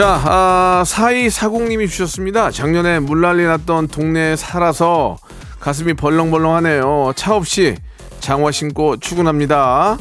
[0.00, 2.50] 자, 아, 4240님이 주셨습니다.
[2.50, 5.18] 작년에 물난리 났던 동네에 살아서
[5.58, 7.12] 가슴이 벌렁벌렁하네요.
[7.16, 7.76] 차 없이
[8.20, 9.98] 장화 신고 출근합니다.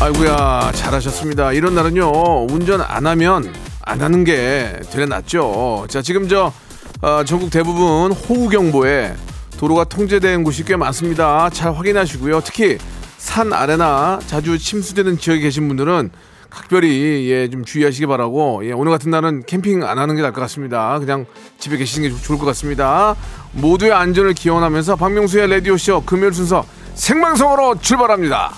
[0.00, 1.52] 아이고야, 잘하셨습니다.
[1.52, 5.88] 이런 날은요, 운전 안 하면 안 하는 게 되레 낫죠.
[5.90, 6.54] 자, 지금 저,
[7.02, 9.12] 어, 전국 대부분 호우경보에
[9.58, 11.50] 도로가 통제된 곳이 꽤 많습니다.
[11.50, 12.40] 잘 확인하시고요.
[12.40, 12.78] 특히
[13.22, 16.10] 산 아래나 자주 침수되는 지역에 계신 분들은
[16.50, 20.40] 각별히 예, 좀 주의하시기 바라고 예, 오늘 같은 날은 캠핑 안 하는 게 나을 것
[20.40, 20.98] 같습니다.
[20.98, 21.24] 그냥
[21.56, 23.14] 집에 계시는 게 좋을 것 같습니다.
[23.52, 28.54] 모두의 안전을 기원하면서 박명수의 라디오 쇼 금요일 순서 생방송으로 출발합니다.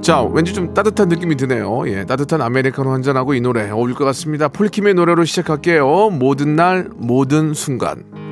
[0.00, 1.86] 자, 왠지 좀 따뜻한 느낌이 드네요.
[1.88, 4.48] 예, 따뜻한 아메리카노 한 잔하고 이 노래 어울릴 것 같습니다.
[4.48, 6.08] 폴킴의 노래로 시작할게요.
[6.10, 8.23] 모든 날, 모든 순간.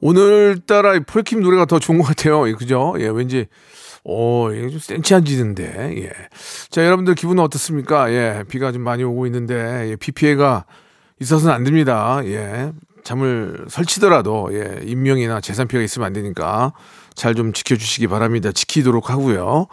[0.00, 2.48] 오늘따라 폴킴 노래가 더 좋은 것 같아요.
[2.48, 2.94] 예, 그죠?
[2.98, 3.46] 예, 왠지,
[4.04, 6.10] 오, 이게 좀 센치해지는데, 예.
[6.70, 8.12] 자, 여러분들 기분은 어떻습니까?
[8.12, 10.64] 예, 비가 좀 많이 오고 있는데, 예, 비 피해가
[11.20, 12.20] 있어서는 안 됩니다.
[12.24, 12.72] 예.
[13.04, 16.72] 잠을 설치더라도, 예, 인명이나 재산 피해가 있으면 안 되니까
[17.14, 18.52] 잘 좀 지켜주시기 바랍니다.
[18.52, 19.66] 지키도록 하고요.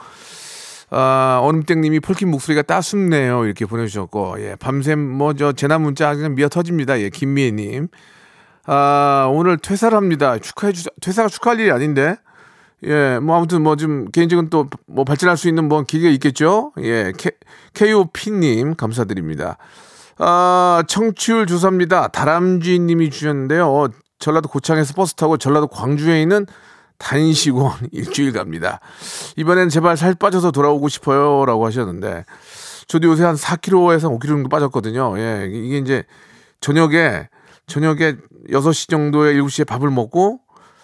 [0.92, 3.46] 아, 얼음땡님이 폴킴 목소리가 따숩네요.
[3.46, 7.00] 이렇게 보내주셨고, 예, 밤샘 뭐 저 재난 문자 그냥 미어 터집니다.
[7.02, 7.88] 예, 김미애님.
[8.66, 10.38] 아, 오늘 퇴사를 합니다.
[10.38, 10.90] 축하해 주세요.
[11.02, 12.16] 퇴사가 축하할 일이 아닌데.
[12.86, 16.72] 예, 뭐 아무튼 뭐 좀 개인적인 또 뭐 발전할 수 있는 뭐 기회가 있겠죠.
[16.82, 17.14] 예,
[17.74, 19.58] KOP님 감사드립니다.
[20.18, 22.10] 아, 청취율 조사입니다.
[22.10, 23.88] 다람쥐님이 주셨는데요.
[24.20, 26.46] 전라도 고창에서 버스 타고 전라도 광주에 있는
[27.00, 28.80] 단식원 일주일 갑니다.
[29.36, 31.46] 이번엔 제발 살 빠져서 돌아오고 싶어요.
[31.46, 32.24] 라고 하셨는데,
[32.88, 35.18] 저도 요새 한 4kg에서 5kg 정도 빠졌거든요.
[35.18, 36.04] 예, 이게 이제
[36.62, 37.28] 저녁에,
[37.68, 38.16] 저녁에
[38.50, 40.40] 6시 정도에 7시에 밥을 먹고,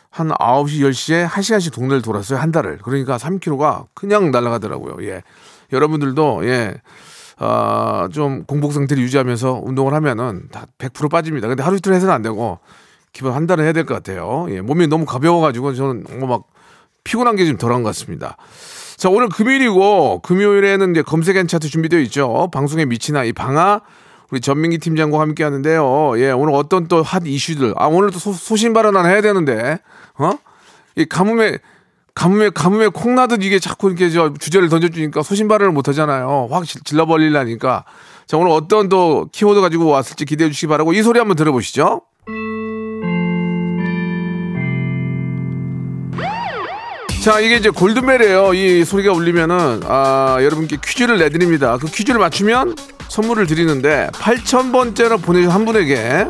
[0.09, 2.39] 한 9시, 10시에 1시간씩 동네를 돌았어요.
[2.39, 2.79] 한 달을.
[2.83, 5.07] 그러니까 3kg가 그냥 날아가더라고요.
[5.07, 5.21] 예.
[5.71, 6.75] 여러분들도, 예.
[7.37, 11.47] 아, 좀 공복 상태를 유지하면서 운동을 하면은 다 100% 빠집니다.
[11.47, 12.59] 근데 하루 이틀 해서는 안 되고,
[13.13, 14.45] 기본 한 달은 해야 될 것 같아요.
[14.49, 16.43] 예, 몸이 너무 가벼워 가지고 저는 뭐막
[17.03, 18.37] 피곤한 게 좀 덜한 것 같습니다.
[18.97, 22.49] 자, 오늘 금요일이고, 금요일에는 이제 검색 N 차트 준비되어 있죠.
[22.51, 23.81] 방송에 미친 아이 방아,
[24.31, 26.19] 우리 전민기 팀장과 함께 하는데요.
[26.19, 27.73] 예, 오늘 어떤 또 핫 이슈들.
[27.77, 29.79] 아, 오늘 또 소, 소신 발언 하나 해야 되는데,
[30.17, 30.31] 어?
[30.95, 31.57] 이 가뭄에,
[32.13, 36.47] 가뭄에, 가뭄에 콩나듯 이게 자꾸 이렇게 저 주제를 던져주니까 소신 발언을 못 하잖아요.
[36.51, 37.85] 확 질- 질러버리려니까.
[38.27, 42.01] 자, 오늘 어떤 또 키워드 가지고 왔을지 기대해 주시기 바라고 이 소리 한번 들어보시죠.
[47.23, 48.53] 자, 이게 이제 골든벨이에요.
[48.53, 51.77] 이 소리가 울리면은, 아, 여러분께 퀴즈를 내드립니다.
[51.77, 52.75] 그 퀴즈를 맞추면
[53.09, 56.27] 선물을 드리는데, 8,000번째로 보내주신 한 분에게,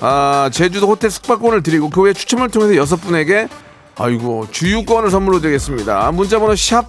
[0.00, 3.48] 아, 제주도 호텔 숙박권을 드리고, 그 외에 추첨을 통해서 여섯 분에게,
[3.96, 6.10] 아이고, 주유권을 선물로 드리겠습니다.
[6.12, 6.88] 문자번호 샵,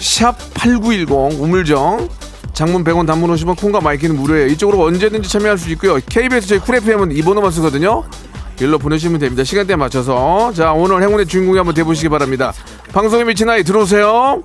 [0.00, 2.08] 샵 8910, 우물정.
[2.54, 4.46] 장문 100원 단문 50원 콩과 마이케이는 무료예요.
[4.46, 5.98] 이쪽으로 언제든지 참여할 수 있고요.
[6.08, 8.04] KBS 저희 쿨 FM은 이 번호만 쓰거든요.
[8.60, 9.42] 일로 보내시면 됩니다.
[9.42, 10.52] 시간대에 맞춰서.
[10.54, 12.52] 자, 오늘 행운의 주인공이 한번 돼보시기 바랍니다.
[12.92, 14.44] 방송에 미친 아이 들어오세요.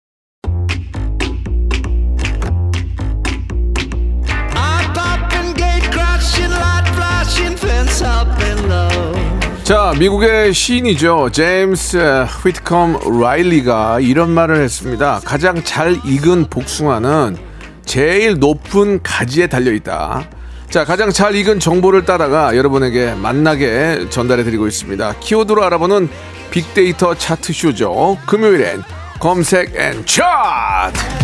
[9.63, 11.29] 자, 미국의 시인이죠.
[11.31, 15.21] 제임스 휘트컴 라일리가 이런 말을 했습니다.
[15.23, 17.37] 가장 잘 익은 복숭아는
[17.85, 20.27] 제일 높은 가지에 달려 있다.
[20.69, 25.15] 자, 가장 잘 익은 정보를 따다가 여러분에게 맛나게 전달해 드리고 있습니다.
[25.19, 26.09] 키워드로 알아보는
[26.49, 28.17] 빅데이터 차트 쇼죠.
[28.25, 28.83] 금요일엔
[29.19, 31.20] 검색 N 차트.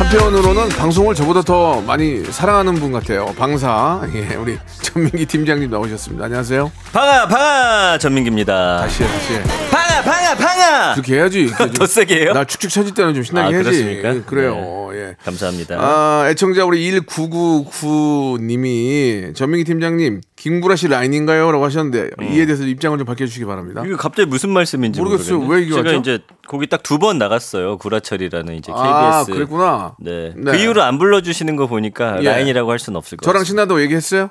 [0.00, 3.26] 한편으로는 방송을 저보다 더 많이 사랑하는 분 같아요.
[3.36, 4.00] 방사.
[4.14, 6.24] 예, 우리 전민기 팀장님 나오셨습니다.
[6.24, 6.72] 안녕하세요.
[6.90, 8.78] 방아 방아 전민기입니다.
[8.78, 9.42] 다시 해, 다시 해.
[9.70, 10.94] 방아 방아 방아.
[10.94, 11.40] 그렇게 해야지.
[11.44, 12.32] 이렇게 더 세게 해요?
[12.32, 13.64] 나 축축 처질 때는 좀 신나게 아, 해야지.
[13.70, 14.14] 그렇습니까?
[14.14, 14.88] 예, 그래요.
[14.94, 15.16] 예.
[15.22, 15.76] 감사합니다.
[15.78, 21.52] 아, 애청자 우리 1999님이 전민기 팀장님 김구라 씨 라인인가요?
[21.52, 23.82] 라고 하셨는데 이에 대해서 입장을 좀 밝혀주시기 바랍니다.
[23.86, 25.38] 이거 갑자기 무슨 말씀인지 모르겠어요.
[25.38, 25.54] 모르겠네요.
[25.54, 26.00] 왜 이게 제가 왔죠?
[26.00, 27.76] 이제 거기 딱 두 번 나갔어요.
[27.76, 28.82] 구라철이라는 이제 KBS.
[28.88, 29.96] 아, 그랬구나.
[30.00, 30.32] 네.
[30.34, 30.52] 네.
[30.52, 32.24] 그 이후로 안 불러주시는 거 보니까 예.
[32.24, 33.44] 라인이라고 할 수는 없을 것 저랑 같아요.
[33.44, 34.30] 신나도 얘기했어요?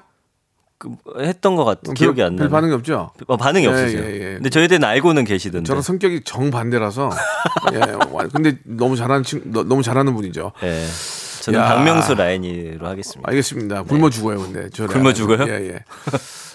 [0.80, 0.90] 그,
[1.20, 1.82] 했던 것 같.
[1.94, 2.50] 기억이 안별 나요.
[2.50, 3.12] 반응이 없죠?
[3.28, 4.02] 어, 반응이 예, 없으세요.
[4.04, 4.34] 예, 예.
[4.36, 5.68] 근데 저에 대한 알고는 계시던데.
[5.68, 7.12] 저랑 성격이 정반대라서.
[7.74, 7.80] 예,
[8.12, 10.54] 와, 근데 너무 잘하는 친, 너, 너무 잘하는 분이죠.
[10.64, 10.86] 예.
[11.52, 11.76] 저는 야.
[11.76, 13.30] 박명수 라인으로 하겠습니다.
[13.30, 13.84] 알겠습니다.
[13.84, 14.70] 굶어 죽어요, 근데.
[14.74, 15.46] 저 굶어 죽어요?
[15.48, 15.80] 예, 예.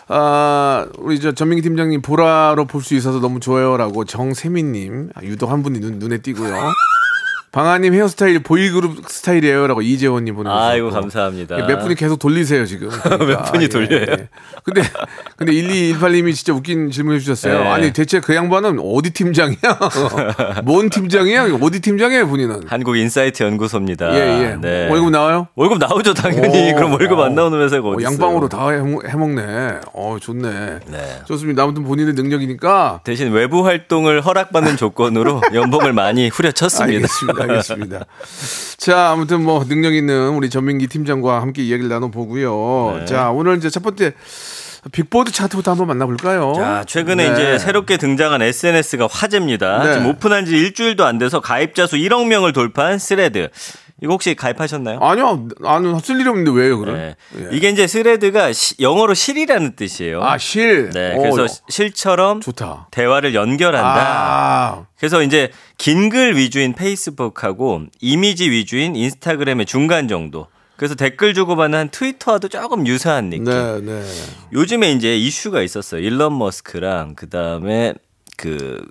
[0.09, 5.63] 아, 우리 저 전민기 팀장님 보라로 볼 수 있어서 너무 좋아요라고 정세민님 아, 유독 한
[5.63, 6.55] 분이 눈, 눈에 띄고요.
[7.55, 10.61] 방아님 헤어스타일 보이그룹 스타일이에요라고 이재원님 보내주셨고.
[10.65, 11.55] 아이고 감사합니다.
[11.69, 12.89] 몇 분이 계속 돌리세요 지금.
[13.01, 13.27] 그러니까.
[13.27, 14.07] 몇 분이 돌려요?
[14.65, 14.83] 근데
[15.37, 17.61] 근데 1218님이 진짜 웃긴 질문해 주셨어요.
[17.63, 17.69] 네.
[17.69, 19.79] 아니 대체 그 양반은 어디 팀장이야?
[20.65, 21.51] 뭔 팀장이야?
[21.63, 22.63] 어디 팀장이에요 본인은?
[22.67, 24.13] 한국 인사이트 연구소입니다.
[24.17, 24.57] 예 예.
[24.61, 24.89] 네.
[24.91, 25.47] 월급 나와요?
[25.55, 26.73] 월급 나오죠 당연히.
[26.73, 27.25] 오, 그럼 월급 어.
[27.25, 28.11] 안 나오는 회사가 어디 어?
[28.11, 29.75] 양방으로 다 해먹- 해먹네.
[29.93, 30.81] 어 좋네.
[30.89, 31.19] 네.
[31.29, 31.63] 좋습니다.
[31.63, 33.03] 아무튼 본인의 능력이니까.
[33.05, 36.95] 대신 외부 활동을 허락받는 조건으로 연봉을 많이 후려쳤습니다.
[36.97, 37.44] 알겠습니다.
[37.51, 38.07] 알겠습니다.
[38.77, 42.99] 자, 아무튼 뭐 능력 있는 우리 전민기 팀장과 함께 이야기를 나눠보고요.
[43.01, 43.05] 네.
[43.07, 44.15] 자, 오늘 이제 첫 번째
[44.93, 46.53] 빅보드 차트부터 한번 만나볼까요?
[46.55, 47.33] 자, 최근에 네.
[47.33, 49.83] 이제 새롭게 등장한 SNS가 화제입니다.
[49.85, 49.95] 네.
[49.95, 53.49] 지금 오픈한 지 일주일도 안 돼서 가입자 수 1억 명을 돌파한 스레드.
[54.05, 54.99] 이거 혹시 가입하셨나요?
[55.01, 56.95] 아니요, 나는 쓸 일이 없는데 왜요, 그럼?
[56.97, 57.17] 네.
[57.39, 57.49] 예.
[57.57, 60.23] 이게 이제 스레드가 시- 영어로 실이라는 뜻이에요.
[60.23, 60.91] 아, 실.
[60.91, 61.15] 네.
[61.17, 62.89] 오, 그래서 실처럼 좋다.
[62.91, 64.05] 대화를 연결한다.
[64.07, 70.49] 아, 그래서 이제 긴 글 위주인 페이스북하고 이미지 위주인 인스타그램의 중간 정도.
[70.77, 73.45] 그래서 댓글 주고받는 한 트위터와도 조금 유사한 느낌.
[73.45, 74.03] 네, 네.
[74.53, 76.03] 요즘에 이제 이슈가 있었어요.
[76.03, 77.95] 일론 머스크랑 그다음에
[78.37, 78.85] 그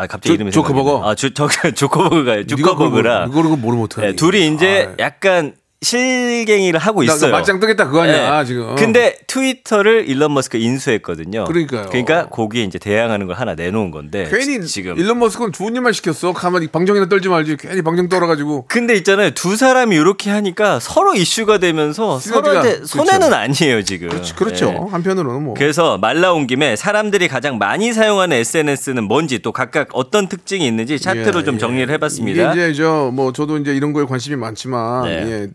[0.00, 1.08] 아 갑자기 조- 이름이 조커버거?
[1.08, 4.08] 아, 조, 저, 조커버거가 네가 조커버거랑 그걸 그걸 모르면 어떡하니?
[4.12, 7.30] 네, 둘이 이제 아, 약간 실갱이를 하고 있어요.
[7.32, 8.44] 맞짱 뜨겠다 그거 아니야, 네.
[8.46, 8.74] 지금.
[8.76, 11.44] 근데 트위터를 일론 머스크 인수했거든요.
[11.44, 11.86] 그러니까요.
[11.88, 16.34] 그러니까 거기에 이제 대항하는 걸 하나 내놓은 건데 괜히 지금 일론 머스크는 좋은 일만 시켰어.
[16.34, 17.56] 가만히 방정이나 떨지 말지.
[17.58, 18.66] 괜히 방정 떨어가지고.
[18.68, 19.30] 근데 있잖아요.
[19.30, 23.34] 두 사람이 이렇게 하니까 서로 이슈가 되면서 서로한테 손해는 그렇죠.
[23.36, 24.08] 아니에요, 지금.
[24.10, 24.34] 그렇죠.
[24.36, 24.66] 그렇죠.
[24.72, 24.78] 네.
[24.90, 25.54] 한편으로는 뭐.
[25.54, 30.98] 그래서 말 나온 김에 사람들이 가장 많이 사용하는 SNS는 뭔지 또 각각 어떤 특징이 있는지
[30.98, 31.58] 차트로 예, 좀 예.
[31.58, 32.52] 정리를 해봤습니다.
[32.52, 35.10] 이제 저 뭐 저도 이제 이런 거에 관심이 많지만 네.
[35.10, 35.48] 예.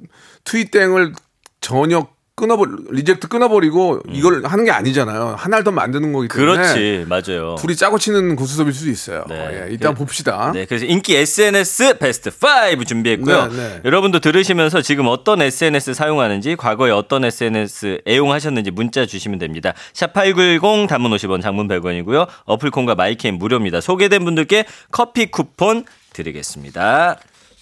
[0.44, 1.14] 트윗땡을
[1.62, 2.08] 전혀
[2.38, 5.36] 끊어버 리젝트 끊어버리고 이걸 하는 게 아니잖아요.
[5.38, 6.56] 하나를 더 만드는 거기 때문에 음.
[6.58, 7.56] 그렇지, 맞아요.
[7.58, 9.24] 둘이 짜고 치는 고스톱일 수도 있어요.
[9.30, 9.62] 네.
[9.68, 10.52] 예, 일단 그- 봅시다.
[10.54, 13.48] 네, 그래서 인기 SNS 베스트 5 준비했고요.
[13.48, 13.82] 네, 네.
[13.86, 19.74] 여러분도 들으시면서 지금 어떤 SNS 사용하는지, 과거에 어떤 SNS 애용하셨는지 문자 주시면 됩니다.
[19.94, 22.28] 샵8910 단문 50원, 장문 100원이고요.
[22.44, 23.80] 어플 콩과 마이케이는 무료입니다.
[23.80, 27.18] 소개된 분들께 커피 쿠폰 드리겠습니다.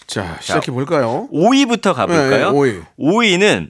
[0.07, 1.27] 자 시작해 볼까요?
[1.33, 2.29] 5위부터 가볼까요?
[2.29, 2.79] 네, 네, 오위.
[3.00, 3.69] 5위는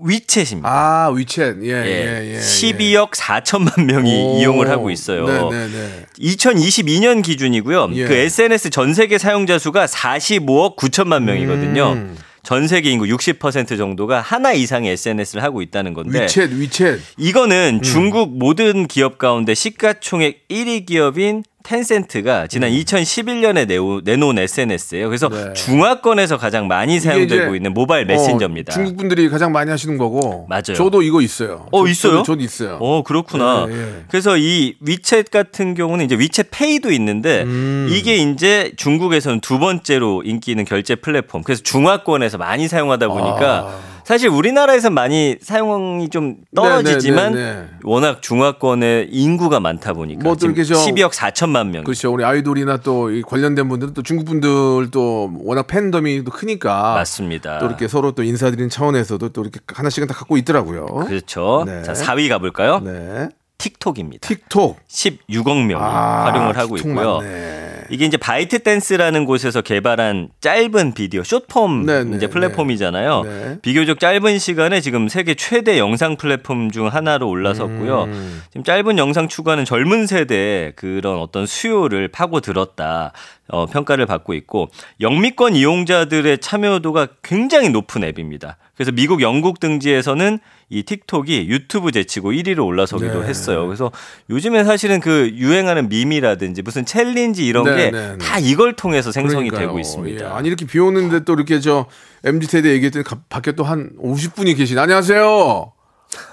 [0.00, 0.60] 위챗입니다.
[0.64, 4.38] 아 위챗 예, 예, 예, 예, 12억 4천만 명이 오.
[4.38, 5.26] 이용을 하고 있어요.
[5.26, 6.06] 네 네 네.
[6.20, 7.90] 2022년 기준이고요.
[7.94, 8.04] 예.
[8.06, 11.92] 그 SNS 전 세계 사용자 수가 45억 9천만 명이거든요.
[11.94, 12.16] 음.
[12.44, 16.98] 전 세계 인구 60% 정도가 하나 이상의 SNS를 하고 있다는 건데 위챗 위챗.
[17.18, 17.82] 이거는 음.
[17.82, 25.08] 중국 모든 기업 가운데 시가총액 1위 기업인 텐센트가 지난 2011년에 내오, 내놓은 SNS예요.
[25.08, 25.48] 그래서 음.
[25.48, 25.52] 네.
[25.52, 28.72] 중화권에서 가장 많이 사용되고 있는 모바일 메신저입니다.
[28.72, 30.46] 어, 중국 분들이 가장 많이 하시는 거고.
[30.48, 30.74] 맞아요.
[30.74, 31.66] 저도 이거 있어요.
[31.70, 32.12] 어, 저- 있어요?
[32.12, 32.78] 저도, 저도 있어요.
[32.80, 33.66] 어, 그렇구나.
[33.68, 34.04] 예, 예.
[34.08, 37.88] 그래서 이 위챗 같은 경우는 이제 위챗 페이도 있는데 음.
[37.90, 41.42] 이게 이제 중국에서는 두 번째로 인기 있는 결제 플랫폼.
[41.42, 43.97] 그래서 중화권에서 많이 사용하다 보니까 아.
[44.08, 47.68] 사실 우리나라에서 많이 사용이 좀 떨어지지만 네, 네, 네, 네.
[47.84, 51.84] 워낙 중화권에 인구가 많다 보니까 뭐또 지금 저- 12억 4천만 명.
[51.84, 52.10] 그렇죠.
[52.10, 57.58] 우리 아이돌이나 또이 관련된 분들은 또 중국 분들 또 워낙 팬덤이 또 크니까 맞습니다.
[57.58, 60.86] 또 이렇게 서로 또 인사드리는 차원에서도 또 이렇게 하나씩은 다 갖고 있더라고요.
[60.86, 61.64] 그렇죠.
[61.66, 61.82] 네.
[61.82, 62.80] 자, 4위 가볼까요?
[62.80, 63.28] 네.
[63.58, 64.26] 틱톡입니다.
[64.26, 64.78] 틱톡.
[64.88, 67.18] 16억 명이 아, 활용을 하고 있고요.
[67.18, 67.68] 맞네.
[67.90, 73.22] 이게 이제 바이트 댄스라는 곳에서 개발한 짧은 비디오 숏폼 네, 네, 이제 플랫폼이잖아요.
[73.22, 73.58] 네.
[73.62, 78.04] 비교적 짧은 시간에 지금 세계 최대 영상 플랫폼 중 하나로 올라섰고요.
[78.04, 78.42] 음.
[78.50, 83.12] 지금 짧은 영상 추구하는 젊은 세대의 그런 어떤 수요를 파고 들었다.
[83.48, 84.68] 어, 평가를 받고 있고
[85.00, 88.58] 영미권 이용자들의 참여도가 굉장히 높은 앱입니다.
[88.74, 90.38] 그래서 미국, 영국 등지에서는
[90.70, 93.28] 이 틱톡이 유튜브 제치고 1위로 올라서기도 네.
[93.28, 93.66] 했어요.
[93.66, 93.90] 그래서
[94.28, 98.18] 요즘에 사실은 그 유행하는 밈이라든지 무슨 챌린지 이런 네, 게 네, 네.
[98.18, 99.66] 다 이걸 통해서 생성이 그러니까요.
[99.68, 100.24] 되고 있습니다.
[100.26, 100.28] 예.
[100.30, 101.86] 아니 이렇게 비 오는데 또 이렇게 저
[102.24, 104.78] MZ 세대 얘기했더니 가- 밖에 또 한 50분이 계신.
[104.78, 105.72] 안녕하세요.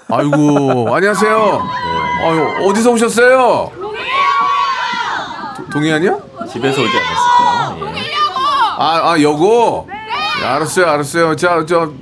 [0.08, 1.68] 아이고 안녕하세요.
[2.24, 3.72] 아유 어디서 오셨어요?
[5.56, 6.22] 도- 동해안이요?
[6.52, 7.96] 집에서 오지 않았을까요?
[7.96, 8.02] 예.
[8.78, 9.88] 아, 아 여고.
[10.42, 11.36] 예, 알았어요, 알았어요.
[11.36, 11.92] 자, 저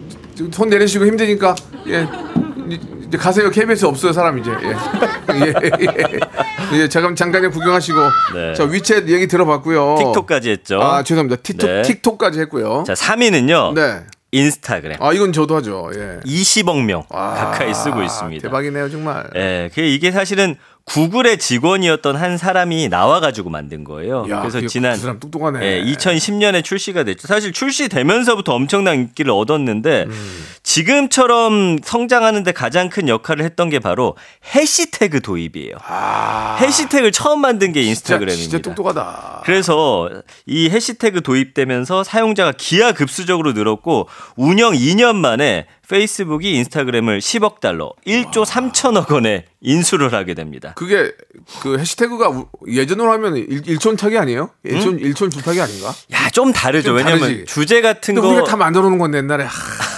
[0.53, 1.55] 손 내리시고 힘드니까
[1.89, 2.09] 예.
[2.69, 3.51] 이- 이제 가세요.
[3.51, 4.51] KBS 없어요, 사람 이제.
[4.51, 4.69] 예.
[5.35, 6.81] 예, 예.
[6.83, 7.99] 예, 잠깐 잠깐 구경하시고.
[8.35, 8.55] 네.
[8.55, 9.97] 저 위챗 얘기 들어봤고요.
[9.99, 10.81] 틱톡까지 했죠.
[10.83, 11.43] 아, 죄송합니다.
[11.43, 11.83] 틱톡 네.
[11.83, 12.85] 틱톡까지 했고요.
[12.87, 13.75] 자, 3위는요.
[13.75, 14.01] 네.
[14.33, 14.97] 인스타그램.
[15.01, 15.91] 아, 이건 저도 하죠.
[15.95, 16.19] 예.
[16.27, 18.43] 20억 명 아, 가까이 쓰고 있습니다.
[18.49, 19.31] 대박이네요, 정말.
[19.37, 24.27] 예, 그 이게 사실은 구글의 직원이었던 한 사람이 나와가지고 만든 거예요.
[24.29, 25.01] 야, 그래서 그- 지난 그.
[25.65, 27.27] 예, 2010년에 출시가 됐죠.
[27.27, 30.45] 사실 출시되면서부터 엄청난 인기를 얻었는데 음.
[30.63, 34.15] 지금처럼 성장하는데 가장 큰 역할을 했던 게 바로
[34.55, 35.77] 해시태그 도입이에요.
[36.61, 37.83] 해시태그를 처음 만든 게 아.
[37.85, 38.51] 인스타그램입니다.
[38.51, 39.43] 진짜 똑똑하다.
[39.45, 40.11] 그래서
[40.47, 49.11] 이 해시태그 도입되면서 사용자가 기하급수적으로 늘었고 운영 2년 만에 페이스북이 인스타그램을 10억 달러, 1조 3천억
[49.13, 50.73] 원에 인수를 하게 됩니다.
[50.77, 51.13] 그게
[51.61, 54.51] 그 해시태그가 우- 예전으로 하면 일, 일촌 타기 아니에요?
[54.65, 55.89] 일촌 일촌 주타기 아닌가?
[56.13, 56.89] 야, 좀 다르죠.
[56.89, 57.45] 좀 왜냐면 다르지.
[57.47, 59.51] 주제 같은 근데 거 우리가 다 만들어 놓은 건데 옛날에 하,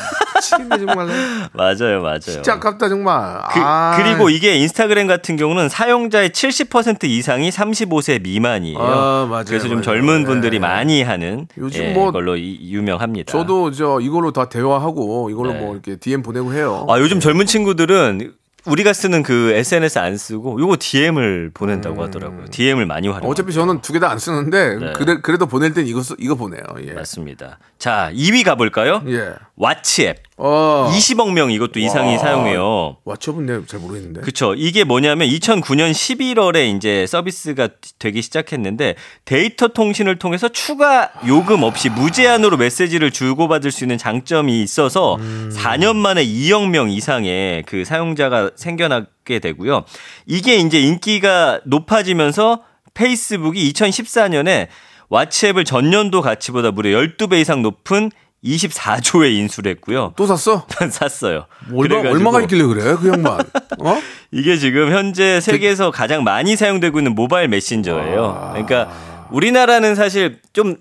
[0.46, 1.06] 미치겠네 정말.
[1.52, 2.18] 맞아요, 맞아요.
[2.20, 3.40] 진짜 아깝다 정말.
[3.52, 8.78] 그, 아, 리고 이게 인스타그램 같은 경우는 사용자의 70% 이상이 35세 미만이에요.
[8.78, 9.82] 아, 맞아요, 그래서 좀 맞아요.
[9.82, 10.24] 젊은 네.
[10.26, 13.32] 분들이 많이 하는 요즘 예, 뭐 걸로 이- 유명합니다.
[13.32, 15.58] 저도 저 이걸로 다 대화하고 이걸로 네.
[15.60, 16.86] 뭐 이렇게 DM 보내고 해요.
[16.88, 18.32] 아, 요즘 젊은 친구들은
[18.66, 22.46] 우리가 쓰는 그 SNS 안 쓰고 요거 DM을 보낸다고 하더라고요.
[22.50, 23.28] DM을 많이 활용.
[23.28, 23.30] 음.
[23.30, 24.92] 어차피 저는 두 개 다 안 쓰는데 네.
[24.96, 26.62] 그래, 그래도 보낼 땐 이거 쓰- 이거 보내요.
[26.84, 26.92] 예.
[26.92, 27.58] 맞습니다.
[27.78, 29.02] 자, 2위 가볼까요?
[29.06, 29.34] 예.
[29.56, 30.16] 왓츠앱.
[30.38, 30.90] 어.
[30.93, 32.19] 20억 명 이것도 이상이 와.
[32.19, 32.97] 사용해요.
[33.07, 34.21] 왓츠업은 내가 잘 모르겠는데.
[34.21, 34.55] 그쵸.
[34.55, 42.59] 이게 뭐냐면 2009년 11월에 이제 서비스가 되기 시작했는데 데이터 통신을 통해서 추가 요금 없이 무제한으로
[42.59, 49.85] 메시지를 주고받을 수 있는 장점이 있어서 4년 만에 2억 명 이상의 그 사용자가 생겨나게 되고요.
[50.26, 52.62] 이게 이제 인기가 높아지면서
[52.93, 54.69] 페이스북이 2014년에
[55.11, 58.11] 왓츠앱을 전년도 가치보다 무려 12배 이상 높은
[58.46, 60.12] 24조에 인수를 했고요.
[60.16, 60.66] 또 샀어?
[60.90, 61.46] 샀어요.
[61.74, 62.96] 얼마, 얼마가 있길래 그래?
[63.00, 63.40] 그 양반.
[63.80, 63.98] 어?
[64.30, 68.50] 이게 지금 현재 세계에서 가장 많이 사용되고 있는 모바일 메신저예요.
[68.52, 68.88] 그러니까
[69.30, 70.76] 우리나라는 사실 좀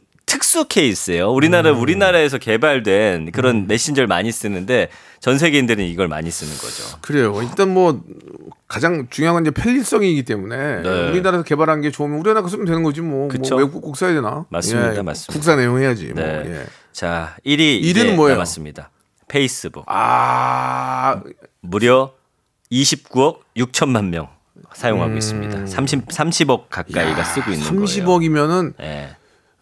[0.55, 1.31] 특수 케이스예요.
[1.31, 1.81] 우리나라 음.
[1.81, 4.87] 우리나라에서 개발된 그런 메신저를 많이 쓰는데
[5.19, 6.97] 전 세계인들은 이걸 많이 쓰는 거죠.
[7.01, 7.41] 그래요.
[7.41, 8.01] 일단 뭐
[8.67, 11.09] 가장 중요한 건 이제 편리성이기 때문에 네.
[11.09, 13.27] 우리나라에서 개발한 게 좋으면 우리나라 거 쓰면 되는 거지 뭐.
[13.27, 13.55] 그쵸.
[13.55, 14.45] 뭐 외국 꼭 써야 되나?
[14.49, 15.33] 맞습니다, 예, 맞습니다.
[15.33, 16.13] 국산 애용해야지.
[16.13, 16.23] 뭐.
[16.23, 16.43] 네.
[16.45, 16.65] 예.
[16.93, 18.35] 자, 1위 1위는 이제 뭐예요?
[18.35, 18.91] 남았습니다.
[19.27, 21.21] 페이스북 아,
[21.59, 22.13] 무려
[22.71, 24.29] 29억 6천만 명
[24.73, 25.65] 사용하고 있습니다.
[25.65, 27.85] 30 30억 가까이가 쓰고 있는 거예요.
[27.85, 29.15] 30억이면은 예.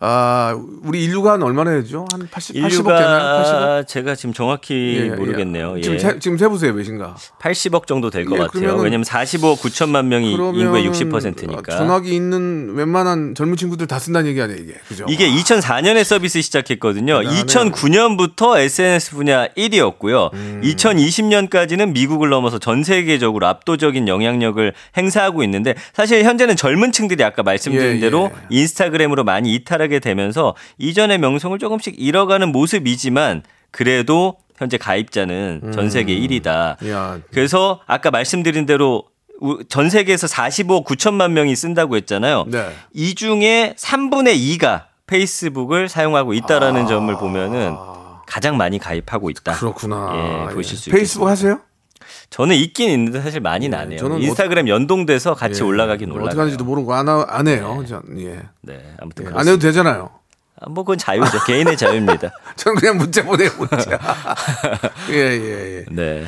[0.05, 2.05] 아, 우리 인류가 한 얼마나 되죠?
[2.11, 3.83] 한 80, 80억 인류가 되나요?
[3.83, 3.87] 80억?
[3.87, 5.75] 제가 지금 정확히 예, 모르겠네요.
[5.75, 5.77] 예.
[5.77, 5.81] 예.
[5.81, 6.73] 지금 세, 지금 세 보세요.
[6.73, 7.15] 몇인가?
[7.39, 8.75] 80억 정도 될것 예, 같아요.
[8.75, 11.77] 왜냐면 45억 9천만 명이 인구의 60%니까.
[11.77, 14.73] 전화기 있는 웬만한 젊은 친구들 다 쓴다는 얘기 아니에요, 이게.
[14.89, 15.05] 그죠?
[15.07, 17.19] 이게 2004년에 서비스 시작했거든요.
[17.19, 17.45] 대단하네요.
[17.45, 20.33] 2009년부터 SNS 분야 1위였고요.
[20.33, 20.61] 음.
[20.65, 27.95] 2020년까지는 미국을 넘어서 전 세계적으로 압도적인 영향력을 행사하고 있는데 사실 현재는 젊은 층들이 아까 말씀드린
[27.95, 28.47] 예, 대로 예.
[28.49, 36.81] 인스타그램으로 많이 이탈하게 되면서 이전의 명성을 조금씩 잃어가는 모습이지만 그래도 현재 가입자는 전 세계 1위다.
[36.83, 36.89] 음.
[36.91, 39.03] 야, 그래서 아까 말씀드린 대로
[39.41, 42.45] 우- 전 세계에서 45억 9천만 명이 쓴다고 했잖아요.
[42.47, 42.69] 네.
[42.93, 47.75] 이 중에 3분의 2가 페이스북을 사용하고 있다라는 점을 보면은
[48.27, 49.51] 가장 많이 가입하고 있다.
[49.53, 49.55] 아.
[49.55, 50.47] 그렇구나.
[50.49, 51.31] 예, 보실 수 페이스북 있겠습니다.
[51.31, 51.72] 하세요?
[52.33, 53.99] 저는 있긴 있는데 사실 많이 안 해요.
[53.99, 55.65] 저는 인스타그램 연동돼서 같이 예.
[55.65, 56.39] 올라가긴 어떻게 올라가요.
[56.41, 57.83] 하는지도 모르고 안, 하, 안 해요.
[57.87, 58.41] 전, 예.
[58.61, 59.29] 네, 아무튼 예.
[59.35, 60.09] 안 해도 되잖아요.
[60.59, 61.43] 아, 뭐 그건 자유죠.
[61.45, 62.31] 개인의 자유입니다.
[62.57, 63.99] 저는 그냥 문자 보내요, 문자.
[65.11, 65.85] 예, 예, 예.
[65.91, 66.25] 네.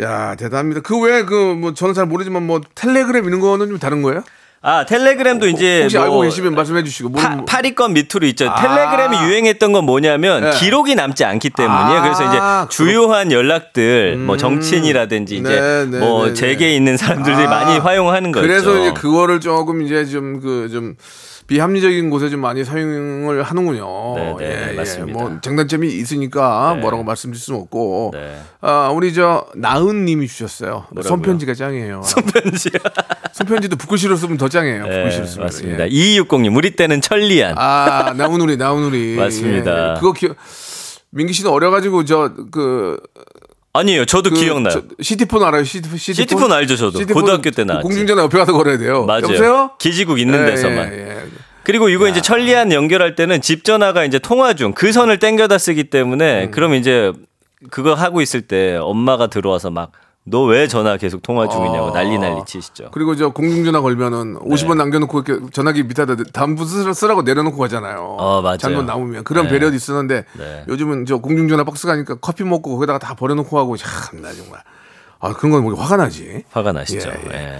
[0.00, 0.80] 야, 대단합니다.
[0.82, 4.22] 그 외에 그, 뭐, 저는 잘 모르지만 뭐, 텔레그램 이런 거는 좀 다른 거예요?
[4.60, 7.12] 아 텔레그램도 이제 혹시 뭐 알고 계시면 말씀해 주시고.
[7.12, 8.48] 파, 모르면- 파리권 밑으로 있죠.
[8.50, 8.56] 아.
[8.56, 10.50] 텔레그램이 유행했던 건 뭐냐면 네.
[10.58, 11.98] 기록이 남지 않기 때문이에요.
[12.00, 12.38] 아, 그래서 이제
[12.76, 16.34] 주요한 연락들, 뭐 정치인이라든지 이제 네, 네, 뭐 네, 네.
[16.34, 18.46] 재계에 있는 사람들이 아, 많이 활용하는 거죠.
[18.46, 20.96] 그래서 이제 그거를 조금 이제 좀 그좀
[21.48, 24.36] 비합리적인 곳에 좀 많이 사용을 하는군요.
[24.38, 25.18] 네, 네, 맞습니다.
[25.18, 26.80] 뭐 장단점이 있으니까 네.
[26.82, 28.10] 뭐라고 말씀드릴 수는 없고.
[28.14, 28.38] 네.
[28.60, 30.84] 아, 우리 저 나은 님이 주셨어요.
[30.90, 31.08] 뭐라고요?
[31.08, 32.02] 손편지가 짱이에요.
[32.06, 32.70] 손편지.
[33.32, 34.84] 손편지도 붓글씨로 쓰면 더 짱이에요.
[34.86, 35.46] 네, 붓글씨로 쓰면.
[35.46, 35.84] 맞습니다.
[35.84, 35.88] 예.
[35.88, 37.54] 2260님 우리 때는 천리안.
[37.56, 39.16] 아, 나우누리, 나우누리.
[39.18, 39.92] 맞습니다.
[39.92, 39.94] 예.
[40.00, 40.28] 그거 기
[41.10, 43.00] 민기 씨는 어려가지고 저 그
[43.72, 44.04] 아니에요.
[44.06, 44.72] 저도 그 기억나요.
[44.72, 45.62] 저- 시티폰 알아요?
[45.64, 45.98] 시티폰?
[45.98, 47.04] 시티폰 알죠, 저도.
[47.06, 47.82] 고등학교 때 나왔지.
[47.84, 49.04] 공중전화 옆에 가서 걸어야 돼요.
[49.04, 49.22] 맞아요.
[49.24, 49.70] 여보세요?
[49.78, 50.92] 기지국 있는 예, 데서만.
[50.92, 51.18] 예, 예.
[51.64, 55.84] 그리고 이거 이제 천리안 연결할 때는 집 전화가 이제 통화 중 그 선을 땡겨다 쓰기
[55.84, 56.50] 때문에 음.
[56.50, 57.12] 그럼 이제
[57.70, 59.92] 그거 하고 있을 때 엄마가 들어와서 막
[60.24, 61.92] 너 왜 전화 계속 통화 중이냐고 아.
[61.92, 62.90] 난리 난리 치시죠.
[62.92, 64.40] 그리고 저 공중전화 걸면은 네.
[64.40, 68.16] 50원 남겨놓고 이렇게 전화기 밑에다 담부 쓰- 쓰라고 내려놓고 가잖아요.
[68.18, 68.58] 어, 맞아요.
[68.58, 69.52] 잘못 남으면 그런 네.
[69.52, 70.64] 배려도 있었는데 네.
[70.68, 74.60] 요즘은 저 공중전화 박스 가니까 커피 먹고 거기다가 다 버려놓고 하고 참나 정말
[75.20, 76.44] 아 그런 건 뭐 화가 나지.
[76.50, 77.08] 화가 나시죠.
[77.08, 77.54] 예, 예.
[77.56, 77.58] 예.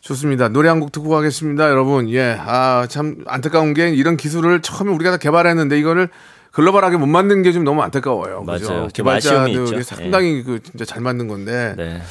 [0.00, 0.48] 좋습니다.
[0.48, 2.08] 노래 한 곡 듣고 가겠습니다, 여러분.
[2.10, 6.08] 예, 아 참 안타까운 게 이런 기술을 처음에 우리가 다 개발했는데 이거를
[6.52, 8.42] 글로벌하게 못 만든 게좀 너무 안타까워요.
[8.42, 8.58] 맞아요.
[8.60, 8.88] 그죠?
[8.92, 9.82] 개발자들이.
[9.84, 12.02] 상당히 그 진짜 잘 만든 건데 네.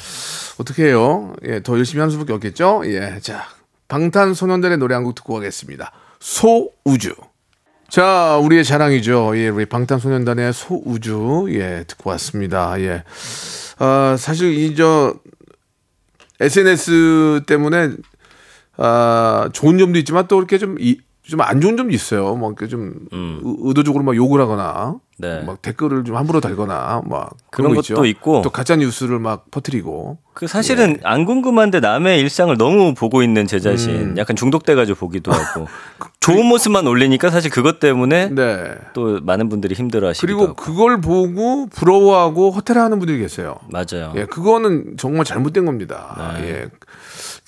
[0.58, 1.34] 어떻게 해요?
[1.44, 2.82] 예, 더 열심히 하는 수밖에 없겠죠?
[2.86, 3.44] 예, 자,
[3.88, 5.92] 방탄소년단의 노래 한 곡 듣고 가겠습니다.
[6.20, 7.14] 소우주.
[7.88, 9.32] 자, 우리의 자랑이죠.
[9.36, 11.46] 예, 우리 방탄소년단의 소우주.
[11.50, 12.80] 예, 듣고 왔습니다.
[12.80, 13.04] 예.
[13.78, 15.14] 아, 사실 이 저
[16.40, 17.90] SNS 때문에
[18.76, 20.76] 아, 좋은 점도 있지만 또 이렇게 좀
[21.30, 22.34] 좀 안 좋은 점도 있어요.
[22.36, 23.06] 뭐 이렇게 좀
[23.44, 24.98] 의- 의도적으로 막 욕을 하거나 음.
[25.20, 25.42] 네.
[25.42, 28.04] 막 댓글을 좀 함부로 달거나 막 그런 거 것도 있죠.
[28.04, 28.42] 있고.
[28.42, 33.60] 또 가짜 뉴스를 막 퍼뜨리고 그 사실은 안 궁금한데 남의 일상을 너무 보고 있는 제
[33.60, 34.14] 자신 음.
[34.16, 35.66] 약간 중독돼가지고 보기도 하고
[36.20, 38.74] 좋은 모습만 올리니까 사실 그것 때문에 네.
[38.94, 43.56] 또 많은 분들이 힘들어하시기도 그리고 하고 그걸 보고 부러워하고 허탈해하는 분들이 계세요.
[43.68, 44.12] 맞아요.
[44.16, 46.36] 예, 그거는 정말 잘못된 겁니다.
[46.38, 46.68] 네.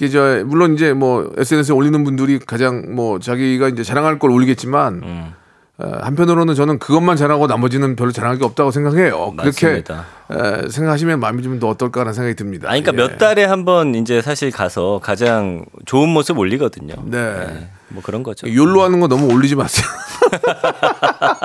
[0.01, 0.09] 예.
[0.09, 5.35] 저 물론 이제 뭐 SNS에 올리는 분들이 가장 뭐 자기가 이제 자랑할 걸 올리겠지만 음.
[5.79, 9.33] 어, 한편으로는 저는 그것만 자랑하고 나머지는 별로 자랑할 게 없다고 생각해요.
[9.35, 10.05] 맞습니다.
[10.29, 12.69] 그렇게 에, 생각하시면 마음이 좀 더 어떨까라는 생각이 듭니다.
[12.71, 13.09] 아니, 그러니까 예.
[13.09, 16.95] 몇 달에 한 번 이제 사실 가서 가장 좋은 모습 올리거든요.
[17.07, 17.69] 네.
[17.89, 18.53] 뭐 그런 거죠.
[18.53, 19.87] 욜로 하는 거 너무 올리지 마세요.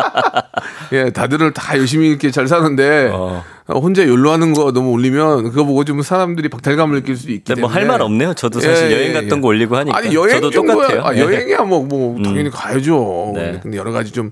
[0.94, 3.44] 예, 다들을 다 열심히 이렇게 잘 사는데 어.
[3.70, 7.44] 어, 혼자 욜로 하는 거 너무 올리면 그거 보고 좀 사람들이 박탈감을 느낄 수도 있기
[7.44, 8.34] 근데 때문에 뭐 할 말 없네요.
[8.34, 9.42] 저도 사실 예, 여행 예, 갔던 예.
[9.42, 9.98] 거 올리고 하니까.
[9.98, 10.52] 아니 여행 저도.
[10.52, 11.02] 똑같아요.
[11.04, 11.20] 아, 예.
[11.20, 13.34] 여행이야 뭐뭐 당연히 가야죠.
[13.36, 13.60] 네.
[13.62, 14.32] 근데 여러 가지 좀좀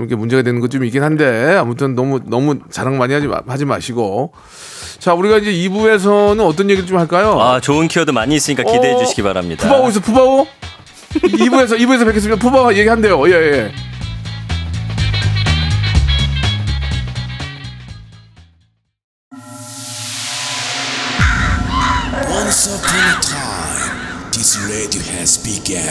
[0.00, 3.64] 이렇게 문제가 되는 것 좀 있긴 한데 아무튼 너무 너무 자랑 많이 하지 마, 하지
[3.64, 4.32] 마시고
[4.98, 7.40] 자 우리가 이제 2부에서는 어떤 얘기를 좀 할까요?
[7.40, 9.66] 아, 좋은 키워드 많이 있으니까 기대해 어, 주시기 바랍니다.
[9.66, 10.46] 푸바오 있어 푸바오
[11.14, 12.36] 2부에서 2부에서 뵙겠습니다.
[12.40, 13.26] 푸바오 얘기한대요.
[13.30, 13.72] 예 예.
[24.54, 25.82] This radio has begun.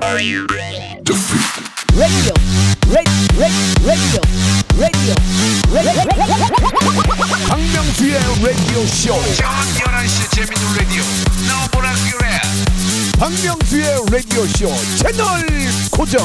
[0.00, 1.14] radio, radio,
[2.94, 3.30] radio,
[3.82, 4.20] radio,
[4.78, 5.14] radio.
[7.48, 9.14] 박명수의 라디오 쇼.
[9.34, 11.02] 저녁 11시 재밌는 라디오
[11.48, 12.24] 너보라 그래
[13.18, 15.24] 박명수의 라디오 쇼 채널
[15.90, 16.24] 고정.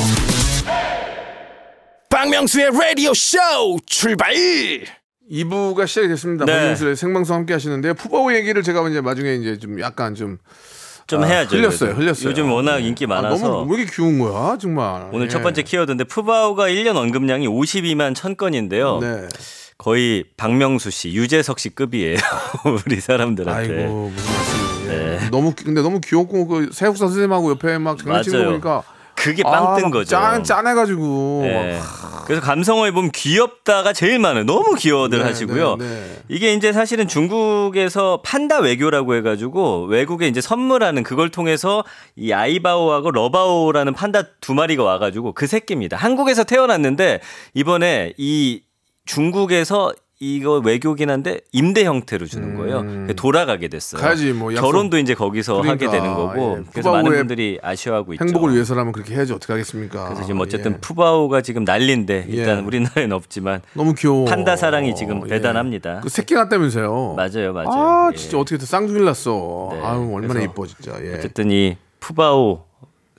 [2.09, 3.37] 박명수의 라디오 쇼
[3.85, 4.33] 출발.
[5.31, 6.45] 2부가 시작이 됐습니다.
[6.45, 6.53] 네.
[6.53, 7.93] 박명수의 생방송 함께 하시는데요.
[7.93, 10.39] 푸바오 얘기를 제가 이제 나중에 이제 좀 약간 좀
[11.09, 11.57] 좀 아, 해야죠.
[11.57, 11.89] 흘렸어요.
[11.89, 12.01] 그래도.
[12.01, 12.29] 흘렸어요.
[12.29, 15.09] 요즘 워낙 인기 아, 많아서 너무 왜 이렇게 귀여운 거야, 정말.
[15.11, 15.29] 오늘 예.
[15.29, 18.99] 첫 번째 키워드인데 푸바오가 1년 언급량이 52만 천 건인데요.
[19.01, 19.27] 네.
[19.79, 22.17] 거의 박명수 씨, 유재석 씨 급이에요.
[22.85, 23.73] 우리 사람들한테.
[23.83, 25.19] 아이고 무슨 말씀이에요.
[25.19, 25.29] 네.
[25.31, 28.51] 너무 귀- 근데 너무 귀엽고 그 새국사 선생님하고 옆에 막 장난치는 거 맞아요.
[28.59, 28.83] 보니까
[29.19, 30.09] 그게 빵뜬막 거죠.
[30.09, 31.77] 짠 짠해가지고 네.
[31.77, 34.45] 막 그래서 감성어에 보면 귀엽다가 제일 많아요.
[34.45, 35.75] 너무 귀여워들 네, 하시고요.
[35.77, 36.21] 네, 네.
[36.29, 41.83] 이게 이제 사실은 중국에서 판다 외교라고 해가지고 외국에 이제 선물하는 그걸 통해서
[42.15, 45.97] 이 아이바오하고 러바오라는 판다 두 마리가 와가지고 그 새끼입니다.
[45.97, 47.19] 한국에서 태어났는데
[47.53, 48.61] 이번에 이
[49.05, 53.07] 중국에서 이거 외교긴 한데 임대 형태로 주는 거예요.
[53.15, 54.01] 돌아가게 됐어요.
[54.01, 54.03] 음.
[54.03, 54.65] 가야지, 뭐 약속.
[54.65, 56.63] 결혼도 이제 거기서 하게 그러니까, 되는 거고 예.
[56.73, 58.25] 그래서 많은 분들이 아쉬워하고 있죠.
[58.25, 60.05] 행복을 위해서라면 그렇게 해야지 어떻게 하겠습니까?
[60.05, 60.77] 그래서 지금 어쨌든 예.
[60.81, 62.61] 푸바오가 지금 난리인데 일단 예.
[62.61, 64.25] 우리나라에는 없지만 너무 귀여워.
[64.25, 65.29] 판다 사랑이 지금 예.
[65.29, 66.01] 대단합니다.
[66.01, 67.13] 그 새끼 낳았다면서요?
[67.15, 67.69] 맞아요, 맞아요.
[67.71, 68.17] 아 예.
[68.17, 69.69] 진짜 어떻게 또 쌍둥이를 낳았어.
[69.71, 70.91] 네, 아유 얼마나 이뻐 진짜.
[71.01, 71.15] 예.
[71.15, 72.65] 어쨌든 이 푸바오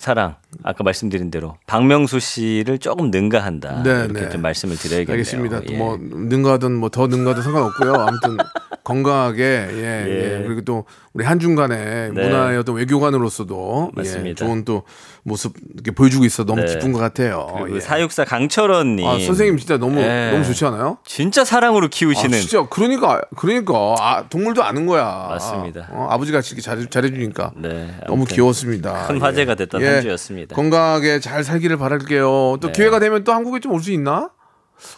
[0.00, 4.28] 사랑 아까 말씀드린 대로 박명수 씨를 조금 능가한다 네, 이렇게 네.
[4.30, 5.12] 좀 말씀을 드려야겠네요.
[5.12, 5.60] 알겠습니다.
[5.68, 5.76] 예.
[5.76, 7.92] 뭐 능가든 뭐 더 능가든 상관없고요.
[7.94, 8.38] 아무튼
[8.84, 10.38] 건강하게 예, 예.
[10.40, 10.44] 예.
[10.46, 12.22] 그리고 또 우리 한중간의 네.
[12.22, 14.44] 문화의 어떤 외교관으로서도 예, 맞습니다.
[14.44, 14.84] 좋은 또
[15.22, 16.66] 모습 이렇게 보여주고 있어 너무 네.
[16.66, 17.46] 기쁜 것 같아요.
[17.74, 17.80] 예.
[17.80, 20.30] 사육사 강철원님 아 선생님 진짜 너무 예.
[20.32, 20.98] 너무 좋지 않아요?
[21.04, 25.26] 진짜 사랑으로 아, 키우시는 진짜 그러니까 그러니까 아, 동물도 아는 거야.
[25.30, 25.88] 맞습니다.
[25.90, 29.06] 어, 아버지 같이 이렇게 잘해, 잘해주니까 네, 너무 귀여웠습니다.
[29.06, 29.20] 큰 예.
[29.20, 29.86] 화제가 됐던 예.
[29.88, 30.54] 한 주였습니다.
[30.56, 32.58] 건강하게 잘 살기를 바랄게요.
[32.60, 32.72] 또 네.
[32.72, 34.30] 기회가 되면 또 한국에 좀 올 수 있나?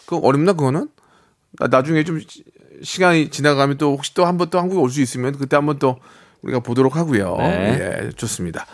[0.05, 0.87] 그 어렵나 그거는?
[1.59, 2.19] 나, 나중에 좀
[2.81, 5.77] 시- 시간이 지나가면 또 혹시 또 한 번 또 한국에 올 수 있으면 그때 한번
[5.79, 5.97] 또
[6.41, 7.35] 우리가 보도록 하고요.
[7.39, 8.01] 네.
[8.05, 8.65] 예, 좋습니다.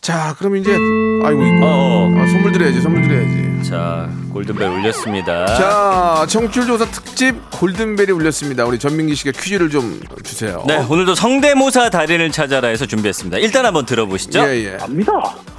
[0.00, 3.68] 자, 그럼 이제 아이고 이거 어, 아, 선물 드려야지, 선물 드려야지.
[3.68, 5.46] 자, 골든벨 울렸습니다.
[5.46, 8.64] 자, 청취율 조사 특집 골든벨이 울렸습니다.
[8.64, 10.64] 우리 전민기 씨가 퀴즈를 좀 주세요.
[10.66, 13.38] 네, 오늘도 성대모사 달인을 찾아라 해서 준비했습니다.
[13.38, 14.40] 일단 한번 들어보시죠.
[14.40, 14.78] 예, 예.
[14.80, 15.12] 압니다.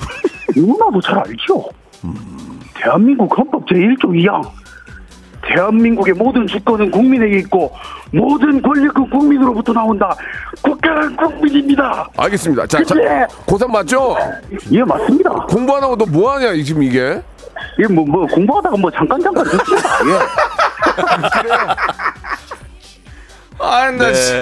[0.55, 1.65] 누구나도 잘 알죠.
[2.75, 4.49] 대한민국 헌법 제1조 2항.
[5.53, 7.71] 대한민국의 모든 주권은 국민에게 있고
[8.11, 10.15] 모든 권력은 국민으로부터 나온다.
[10.61, 12.07] 국가는 국민입니다.
[12.17, 12.67] 알겠습니다.
[12.67, 13.25] 자, 자 예.
[13.45, 14.15] 고3 맞죠?
[14.71, 15.31] 예, 맞습니다.
[15.47, 17.21] 공부 안 하고 너 뭐 하냐, 이- 지금 이게?
[17.79, 19.89] 예, 뭐, 뭐, 공부하다가 뭐 잠깐 잠깐 듣습니다.
[20.05, 20.19] 예.
[23.59, 24.33] 아, 나, 씨.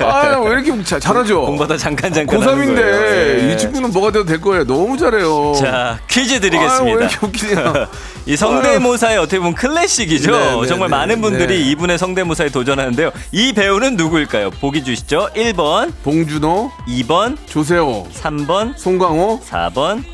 [0.00, 1.42] 아, 나 왜 이렇게 자, 잘하죠?
[1.46, 2.40] 공부하다 잠깐 잠깐.
[2.42, 3.48] 하는 고3인데 거예요.
[3.48, 3.52] 예.
[3.52, 4.64] 이 친구는 뭐가 돼도 될 거예요.
[4.64, 5.54] 너무 잘해요.
[5.58, 7.08] 자, 퀴즈 드리겠습니다.
[7.22, 7.88] 웃기냐.
[8.26, 10.30] 이 성대모사의 어떻게 보면 클래식이죠.
[10.30, 11.70] 네, 네, 정말 네, 많은 분들이 네.
[11.70, 13.10] 이분의 성대모사에 도전하는데요.
[13.32, 14.50] 이 배우는 누구일까요?
[14.50, 15.30] 보기 주시죠.
[15.34, 20.04] 1번, 봉준호, 2번, 조세호, 3번, 송강호, 4번,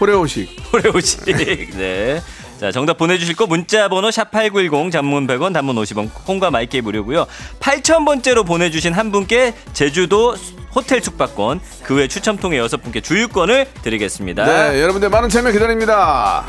[0.00, 0.56] 호레오식.
[0.72, 1.24] 호레오식.
[1.76, 2.22] 네.
[2.62, 7.26] 자, 정답 보내주실 거 문자 번호 샵8910 단문 100원 단문 50원 콩과 마이케이 무료고요.
[7.58, 10.36] 8000번째로 보내주신 한 분께 제주도
[10.72, 14.44] 호텔 숙박권 그 외 추첨 통해 여섯 분께 주유권을 드리겠습니다.
[14.44, 16.44] 네, 여러분들 많은 참여 기다립니다.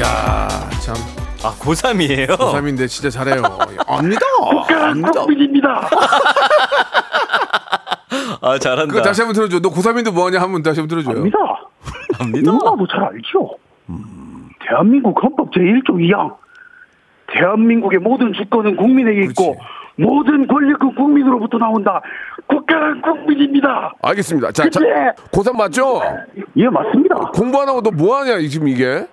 [0.00, 0.94] 야, 참
[1.42, 2.36] 아, 고3이에요?
[2.36, 3.42] 고3인데 진짜 잘해요.
[3.86, 4.20] 압니다.
[5.22, 5.88] 국민입니다.
[8.40, 8.86] 아, 잘한다.
[8.92, 9.60] 그거 다시 한번 들어줘.
[9.60, 11.18] 너 고3인데 뭐하냐 한번 다시 한번 들어줘요.
[11.20, 11.38] 압니다.
[12.20, 12.52] 압니다.
[12.52, 13.50] 누구나도 잘 알죠.
[14.66, 16.34] 대한민국 헌법 제1조 2항.
[17.32, 19.56] 대한민국의 모든 주권은 국민에게 있고
[19.96, 22.00] 모든 권력은 국민으로부터 나온다.
[22.46, 23.92] 국가는 국민입니다.
[24.02, 24.50] 알겠습니다.
[24.52, 25.12] 자, 자 예.
[25.30, 26.00] 고3 맞죠?
[26.56, 27.14] 예, 맞습니다.
[27.34, 29.06] 공부 안 하고 너 뭐 하냐, 이- 지금 이게?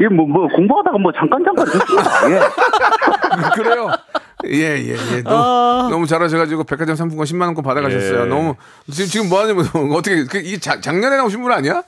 [0.00, 2.30] 예, 뭐, 뭐, 공부하다가 뭐 잠깐 잠깐 듣습니다.
[2.30, 2.40] 예.
[3.62, 3.88] 그래요.
[4.50, 5.22] 예, 예, 예.
[5.22, 8.22] 너무, 너무 잘하셔가지고 백화점 상품권 10만 원권 받아가셨어요.
[8.22, 8.24] 예.
[8.26, 8.54] 너무
[8.90, 11.82] 지금 지금 뭐 하냐면 어떻게 그, 이 자, 작년에 나오신 분 아니야?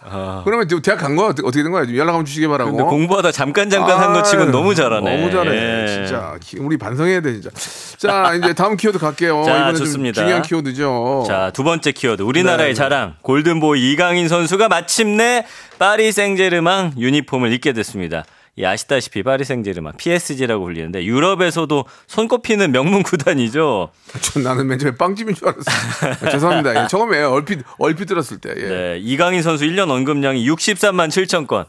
[0.44, 1.29] 그러면 지금 대학 간 거야?
[1.29, 1.83] 어떻게, 된 거야?
[1.94, 2.71] 연락 한번 주시기 바라고.
[2.73, 5.16] 근데 공부하다 잠깐 잠깐 한 거 치곤 너무 잘하네.
[5.16, 5.53] 너무 잘해.
[5.83, 5.87] 예.
[5.87, 7.51] 진짜 기- 우리 반성해야 돼 진짜.
[7.99, 9.42] 자 이제 다음 키워드 갈게요.
[9.44, 10.21] 자, 이번엔 좀 좋습니다.
[10.23, 11.25] 중요한 키워드죠.
[11.27, 12.23] 자, 두 번째 키워드.
[12.23, 12.75] 우리나라의 네, 네.
[12.75, 13.14] 자랑.
[13.23, 15.44] 골든보이 이강인 선수가 마침내
[15.79, 18.25] 파리 생제르맹 유니폼을 입게 됐습니다.
[18.59, 23.90] 이 아시다시피 파리 생제르맹 PSG라고 불리는데 유럽에서도 손꼽히는 명문 구단이죠.
[24.21, 26.27] 전 나는 맨 처음에 빵집인 줄 알았어.
[26.27, 26.83] 요 죄송합니다.
[26.83, 28.53] 예, 처음에 얼핏 얼핏 들었을 때.
[28.57, 28.68] 예.
[28.68, 31.66] 네, 이강인 선수 1년 언급량이 63만 7천 건.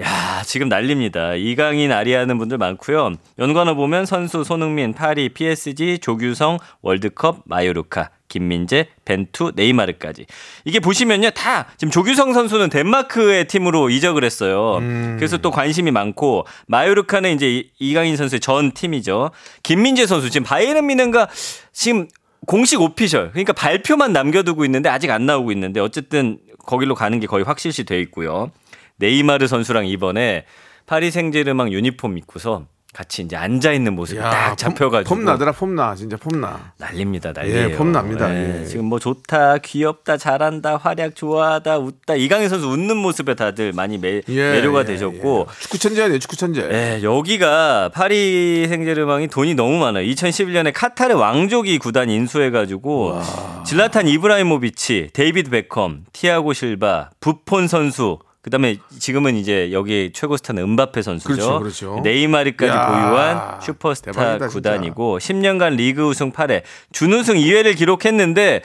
[0.00, 1.34] 야, 지금 난립니다.
[1.34, 3.14] 이강인 아리하는 분들 많고요.
[3.40, 10.26] 연관어 보면 선수 손흥민, 파리, PSG, 조규성, 월드컵, 마요르카, 김민재, 벤투, 네이마르까지.
[10.64, 11.30] 이게 보시면요.
[11.30, 14.78] 다 지금 조규성 선수는 덴마크의 팀으로 이적을 했어요.
[15.16, 19.30] 그래서 또 관심이 많고 마요르카는 이제 이- 이강인 선수의 전 팀이죠.
[19.64, 21.28] 김민재 선수 지금 바이에른 미넨가
[21.72, 22.06] 지금
[22.46, 27.44] 공식 오피셜 그러니까 발표만 남겨두고 있는데 아직 안 나오고 있는데 어쨌든 거기로 가는 게 거의
[27.44, 28.52] 확실시 돼 있고요.
[28.98, 30.44] 네이마르 선수랑 이번에
[30.86, 35.52] 파리 생제르맹 유니폼 입고서 같이 이제 앉아 있는 모습이 야, 딱 잡혀가지고 폼, 폼 나더라
[35.52, 35.94] 폼 나.
[35.94, 36.72] 진짜 폼 나.
[36.78, 37.68] 난립니다, 난리예요.
[37.70, 38.34] 예, 폼 납니다.
[38.34, 38.64] 예, 예.
[38.64, 42.14] 지금 뭐 좋다, 귀엽다, 잘한다, 활약 좋아하다, 웃다.
[42.16, 45.60] 이강인 선수 웃는 모습에 다들 많이 매, 예, 매료가 예, 되셨고 예.
[45.60, 46.62] 축구 천재 아니에요 축구 천재.
[46.72, 50.04] 예, 여기가 파리 생제르맹이 돈이 너무 많아요.
[50.08, 53.20] 2011년에 카타르 왕족이 구단 인수해가지고
[53.66, 58.18] 질라탄 이브라히모비치, 데이비드 베컴, 티아고 실바, 부폰 선수.
[58.42, 61.34] 그다음에 지금은 이제 여기 최고 스타는 음바페 선수죠.
[61.34, 62.00] 그렇죠, 그렇죠.
[62.04, 68.62] 네이마르까지 야, 보유한 슈퍼스타 대박이다, 구단이고 10년간 리그 우승 8회, 준우승 2회를 기록했는데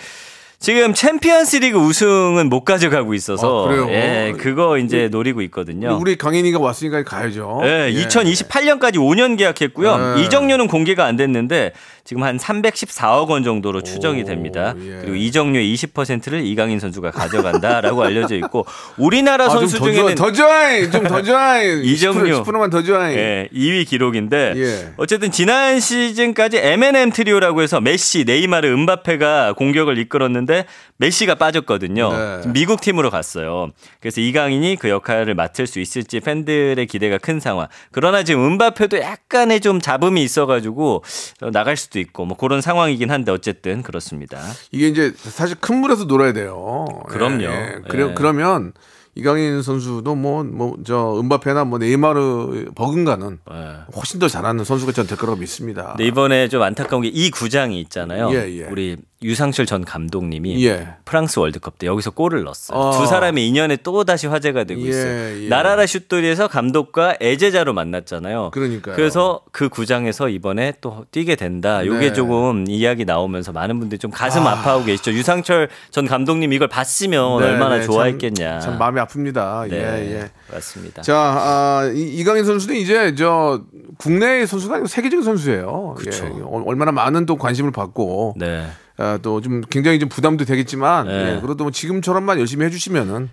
[0.63, 3.89] 지금 챔피언스 리그 우승은 못 가져가고 있어서 아, 그래요?
[3.89, 5.97] 예, 그거 이제 노리고 있거든요.
[5.99, 7.59] 우리 강인이가 왔으니까 가야죠.
[7.63, 8.05] 네, 예.
[8.05, 10.15] 2028년까지 5년 계약했고요.
[10.15, 10.23] 네.
[10.23, 11.73] 이적료는 공개가 안 됐는데
[12.05, 14.73] 지금 한 314억 원 정도로 추정이 됩니다.
[14.79, 14.99] 예.
[15.01, 18.65] 그리고 이적료의 20%를 이강인 선수가 가져간다라고 알려져 있고
[18.97, 22.41] 우리나라 아, 선수 좀더 중에는 더 줘잉 좀더 줘잉 이적료.
[22.41, 24.93] 10%만 더 줘잉 예, 2위 기록인데 예.
[24.95, 30.52] 어쨌든 지난 시즌까지 M&M 트리오라고 해서 메시, 네이마르, 음바페가 공격을 이끌었는데
[30.97, 32.11] 메시가 빠졌거든요.
[32.11, 32.41] 네.
[32.53, 33.69] 미국 팀으로 갔어요.
[33.99, 37.67] 그래서 이강인이 그 역할을 맡을 수 있을지 팬들의 기대가 큰 상황.
[37.91, 41.03] 그러나 지금 음바페도 약간의 좀 잡음이 있어가지고
[41.51, 44.39] 나갈 수도 있고 뭐 그런 상황이긴 한데 어쨌든 그렇습니다.
[44.71, 46.85] 이게 이제 사실 큰 물에서 놀아야 돼요.
[47.07, 47.47] 그럼요.
[47.87, 48.13] 그래, 예.
[48.13, 48.73] 그러면
[49.15, 53.55] 이강인 선수도 뭐 뭐 저 은바페나 뭐 네이마르 버금가는 예.
[53.95, 55.89] 훨씬 더 잘하는 선수가 전 될 거라고 믿습니다.
[55.91, 58.31] 근데 이번에 좀 안타까운 게 이 구장이 있잖아요.
[58.33, 58.63] 예, 예.
[58.71, 60.87] 우리 유상철 전 감독님이 예.
[61.05, 62.77] 프랑스 월드컵 때 여기서 골을 넣었어요.
[62.77, 62.91] 어.
[62.99, 65.43] 두 사람의 인연에 또 다시 화제가 되고 예, 있어요.
[65.43, 65.47] 예.
[65.49, 68.51] 나라라 슛돌이에서 감독과 애제자로 만났잖아요.
[68.51, 68.95] 그러니까요.
[68.95, 71.85] 그래서 그 구장에서 이번에 또 뛰게 된다.
[71.85, 72.13] 요게 네.
[72.13, 74.55] 조금 이야기 나오면서 많은 분들이 좀 가슴 아.
[74.61, 75.11] 파하고 계시죠.
[75.11, 78.59] 유상철 전 감독님 이걸 봤으면 네, 얼마나 네, 좋아했겠냐.
[78.59, 79.69] 참, 참 마음이 아픕니다.
[79.69, 80.31] 네, 예, 예.
[80.51, 81.01] 맞습니다.
[81.01, 83.61] 자, 아, 이, 이강인 선수는 이제 저
[83.97, 85.95] 국내 선수가 아니고 세계적인 선수예요.
[85.97, 86.25] 그쵸.
[86.25, 88.65] 예, 어, 얼마나 많은 또 관심을 받고 네.
[88.97, 91.35] 아, 또좀 굉장히 좀 부담도 되겠지만 네.
[91.35, 93.29] 예, 그래도 뭐 지금처럼만 열심히 해주시면은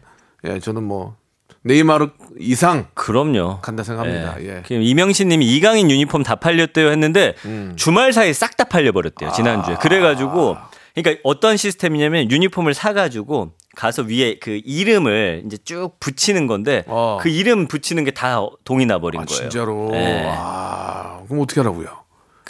[0.47, 1.17] 예, 저는 뭐
[1.63, 3.59] 네이마르 이상 그럼요.
[3.61, 4.41] 간다 생각합니다.
[4.41, 4.47] 예.
[4.47, 4.63] 예.
[4.67, 7.75] 그 이명신 님이 이강인 유니폼 다 팔렸대요 했는데 음.
[7.77, 9.33] 주말 사이 에 싹 다 팔려버렸대요.
[9.33, 9.75] 지난주에.
[9.75, 9.79] 아.
[9.79, 10.57] 그래가지고
[10.95, 17.19] 그러니까 어떤 시스템이냐면 유니폼을 사가지고 가서 위에 그 이름을 이제 쭉 붙이는 건데 어.
[17.21, 19.41] 그 이름 붙이는 게 다 동이 나버린 아, 거예요.
[19.43, 19.91] 진짜로.
[19.95, 20.25] 예.
[20.35, 22.00] 아, 그럼 어떻게 하라고요?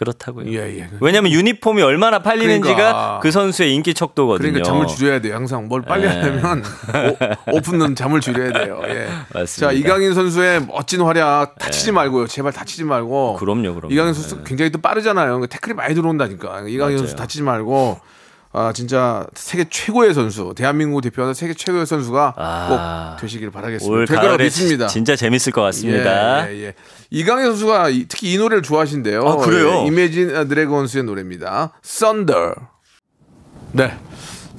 [0.01, 0.51] 그렇다고요.
[0.51, 0.89] 예, 예.
[1.03, 3.21] 왜냐하면 유니폼이 얼마나 팔리는지가 그러니까.
[3.23, 4.53] 그 선수의 인기 척도거든요.
[4.53, 5.35] 그러니까 잠을 줄여야 돼요.
[5.35, 6.09] 항상 뭘 빨리 예.
[6.09, 6.65] 하려면
[7.53, 8.81] 오, 오픈은 잠을 줄여야 돼요.
[8.87, 9.09] 예.
[9.35, 9.41] 맞습니다.
[9.41, 9.45] 예.
[9.45, 12.29] 자 이강인 선수의 멋진 활약 다치지 말고요.
[12.29, 13.37] 제발 다치지 말고.
[13.37, 13.93] 그럼요, 그럼요.
[13.93, 15.27] 이강인 선수 굉장히 또 빠르잖아요.
[15.27, 16.61] 그러니까 태클이 많이 들어온다니까.
[16.61, 16.97] 이강인 맞아요.
[16.97, 18.01] 선수 다치지 말고.
[18.53, 23.17] 아 진짜 세계 최고의 선수, 대한민국 대표하는 세계 최고의 선수가 아.
[23.17, 23.97] 꼭 되시길 바라겠습니다.
[23.97, 24.89] 올 가을에 믿습니다.
[24.89, 26.51] 진짜 재밌을 것 같습니다.
[26.51, 26.75] 예, 예, 예.
[27.11, 29.23] 이강인 선수가 이- 특히 이 노래를 좋아하신대요.
[29.25, 29.83] 아, 그래요?
[29.83, 31.73] 예, 이매진 드래곤스의 노래입니다.
[31.83, 32.55] Thunder.
[33.73, 33.97] 네.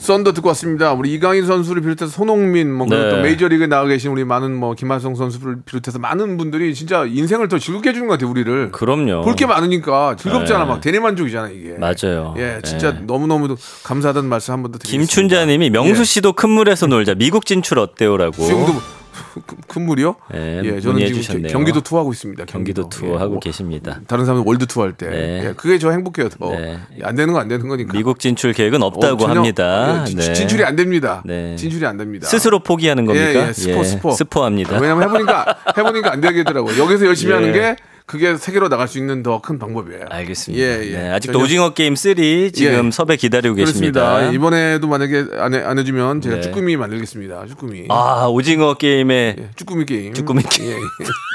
[0.01, 0.93] 썬더 듣고 왔습니다.
[0.93, 3.09] 우리 이강인 선수를 비롯해서 손흥민, 뭐 그리고 네.
[3.11, 7.59] 또 메이저리그에 나와 계신 우리 많은 뭐 김하성 선수를 비롯해서 많은 분들이 진짜 인생을 더
[7.59, 8.71] 즐겁게 해주는 것 같아요, 우리를.
[8.71, 9.21] 그럼요.
[9.21, 10.69] 볼 게 많으니까 즐겁잖아, 네.
[10.71, 11.75] 막 대리만족이잖아 이게.
[11.77, 12.33] 맞아요.
[12.37, 13.01] 예, 진짜 네.
[13.05, 15.07] 너무 너무 감사하다는 말씀 한 번 더 드리겠습니다.
[15.07, 16.03] 김춘자님이 명수 예.
[16.03, 18.41] 씨도 큰 물에서 놀자 미국 진출 어때요라고.
[18.43, 18.73] 수영도
[19.33, 20.15] 큰- 큰 물이요?
[20.31, 21.51] 네, 예, 저는 문의해 지금 주셨네요.
[21.51, 22.45] 경기도 투어하고 있습니다.
[22.45, 23.99] 경기도 투어 예, 하고 뭐 계십니다.
[24.07, 25.07] 다른 사람은 월드 투어 할 때.
[25.09, 25.45] 네.
[25.47, 26.29] 예, 그게 저 행복해요.
[26.29, 26.51] 더.
[26.51, 26.77] 네.
[26.99, 27.93] 예, 안 되는 거안 되는 거니까.
[27.93, 30.01] 미국 진출 계획은 어, 없다고 전혀- 합니다.
[30.01, 30.33] 예, 진- 네.
[30.33, 31.21] 진출이 안 됩니다.
[31.25, 31.55] 네.
[31.55, 32.27] 진출이 안 됩니다.
[32.27, 33.27] 스스로 포기하는 겁니까?
[33.29, 34.11] 예, 예, 스포, 스포.
[34.11, 34.77] 스포합니다.
[34.79, 36.77] 왜냐면 해보니까 해보니까 안 되겠더라고요.
[36.81, 37.35] 여기서 열심히 예.
[37.35, 37.75] 하는 게
[38.11, 40.05] 그게 세계로 나갈 수 있는 더 큰 방법이에요.
[40.09, 40.61] 알겠습니다.
[40.61, 40.97] 예, 예.
[40.97, 42.91] 네, 아직도 전혀- 오징어 게임 3 지금 예.
[42.91, 44.17] 섭외 기다리고 그렇습니다.
[44.19, 44.33] 계십니다.
[44.35, 46.41] 이번에도 만약에 안, 해, 안 해주면 제가 네.
[46.41, 47.45] 쭈꾸미 만들겠습니다.
[47.47, 47.85] 쭈꾸미.
[47.89, 50.13] 아 오징어 게임에 예, 쭈꾸미 게임.
[50.13, 50.75] 쭈꾸미 게임.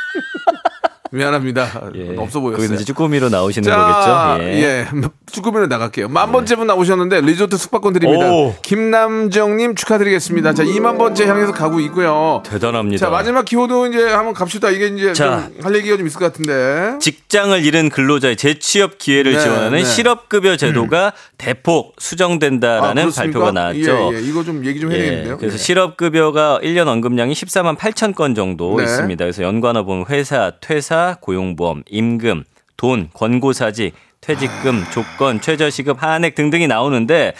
[1.17, 1.25] 예, 예.
[1.25, 1.91] 미안합니다.
[1.95, 2.75] 예, 없어 보였어요.
[2.75, 4.51] 이제 쭈꾸미로 나오시는 자, 거겠죠?
[4.51, 4.87] 예.
[5.33, 6.09] 쭈꾸미로 나갈게요.
[6.09, 8.31] 만 번째 분 나오셨는데 리조트 숙박권 드립니다.
[8.31, 8.55] 오.
[8.63, 10.55] 김남정님 축하드리겠습니다.
[10.55, 12.43] 자, 2만 번째 향해서 가고 있고요.
[12.47, 13.07] 대단합니다.
[13.07, 14.71] 자, 마지막 키워드 이제 한번 갑시다.
[14.71, 15.49] 이게 이제 자.
[15.57, 16.99] 좀할 얘기가 좀 있을 것 같은데.
[17.01, 19.85] 직장을 잃은 근로자의 재취업 기회를 네, 지원하는 네.
[19.85, 23.39] 실업급여 제도가 대폭 수정된다라는 그렇습니까?
[23.41, 24.11] 발표가 나왔죠.
[24.13, 24.21] 예, 예.
[24.23, 25.37] 이거 좀 얘기 좀 해야 예.
[25.39, 25.59] 그래서 예.
[25.59, 28.85] 실업급여가 1년 언급량이 14만 8천 건 정도 네.
[28.85, 29.25] 있습니다.
[29.25, 32.45] 그래서 연관어 보면 회사, 퇴사, 고용보험, 임금,
[32.77, 37.35] 돈, 권고사직, 퇴직금, 조건, 최저시급, 한액 등등이 나오는데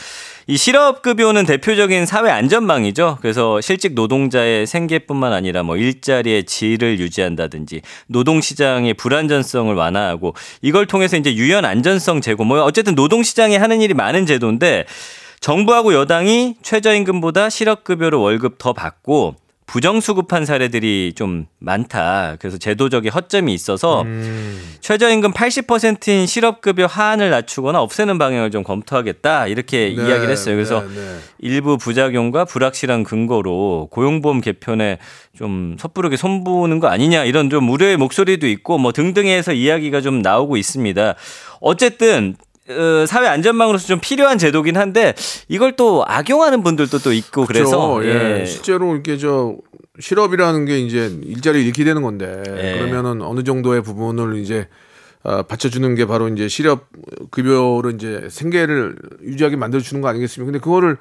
[0.49, 3.19] 이 실업급여는 대표적인 사회 안전망이죠.
[3.21, 11.35] 그래서 실직 노동자의 생계뿐만 아니라 뭐 일자리의 질을 유지한다든지 노동시장의 불안전성을 완화하고 이걸 통해서 이제
[11.35, 14.85] 유연 안전성 제고 뭐 어쨌든 노동시장에 하는 일이 많은 제도인데
[15.41, 19.35] 정부하고 여당이 최저임금보다 실업급여로 월급 더 받고
[19.67, 22.37] 부정수급한 사례들이 좀 많다.
[22.39, 24.63] 그래서 제도적인 허점이 있어서 음.
[24.81, 29.49] 최저임금 80%인 실업급여 하한을 낮추거나 없애는 방향을 좀 검토하겠다.
[29.49, 30.55] 이렇게 네, 이야기를 했어요.
[30.55, 31.19] 그래서 네, 네.
[31.41, 34.99] 일부 부작용과 불확실한 근거로 고용보험 개편에
[35.37, 40.57] 좀 섣부르게 손보는 거 아니냐 이런 좀 우려의 목소리도 있고 뭐 등등해서 이야기가 좀 나오고
[40.57, 41.17] 있습니다.
[41.61, 42.37] 어쨌든
[42.69, 45.15] 어, 사회 안전망으로서 좀 필요한 제도긴 한데
[45.49, 48.09] 이걸 또 악용하는 분들도 또 있고 그래서 그렇죠.
[48.09, 48.45] 예.
[48.47, 49.57] 실제로 이렇게 저
[50.01, 52.79] 실업이라는 게 이제 일자리 잃게 되는 건데 예.
[52.79, 54.69] 그러면은 어느 정도의 부분을 이제
[55.23, 56.87] 어, 받쳐주는 게 바로 이제 실업
[57.31, 60.53] 급여로 이제 생계를 유지하게 만들어 주는 거 아니겠습니까?
[60.53, 60.99] 근데 그거를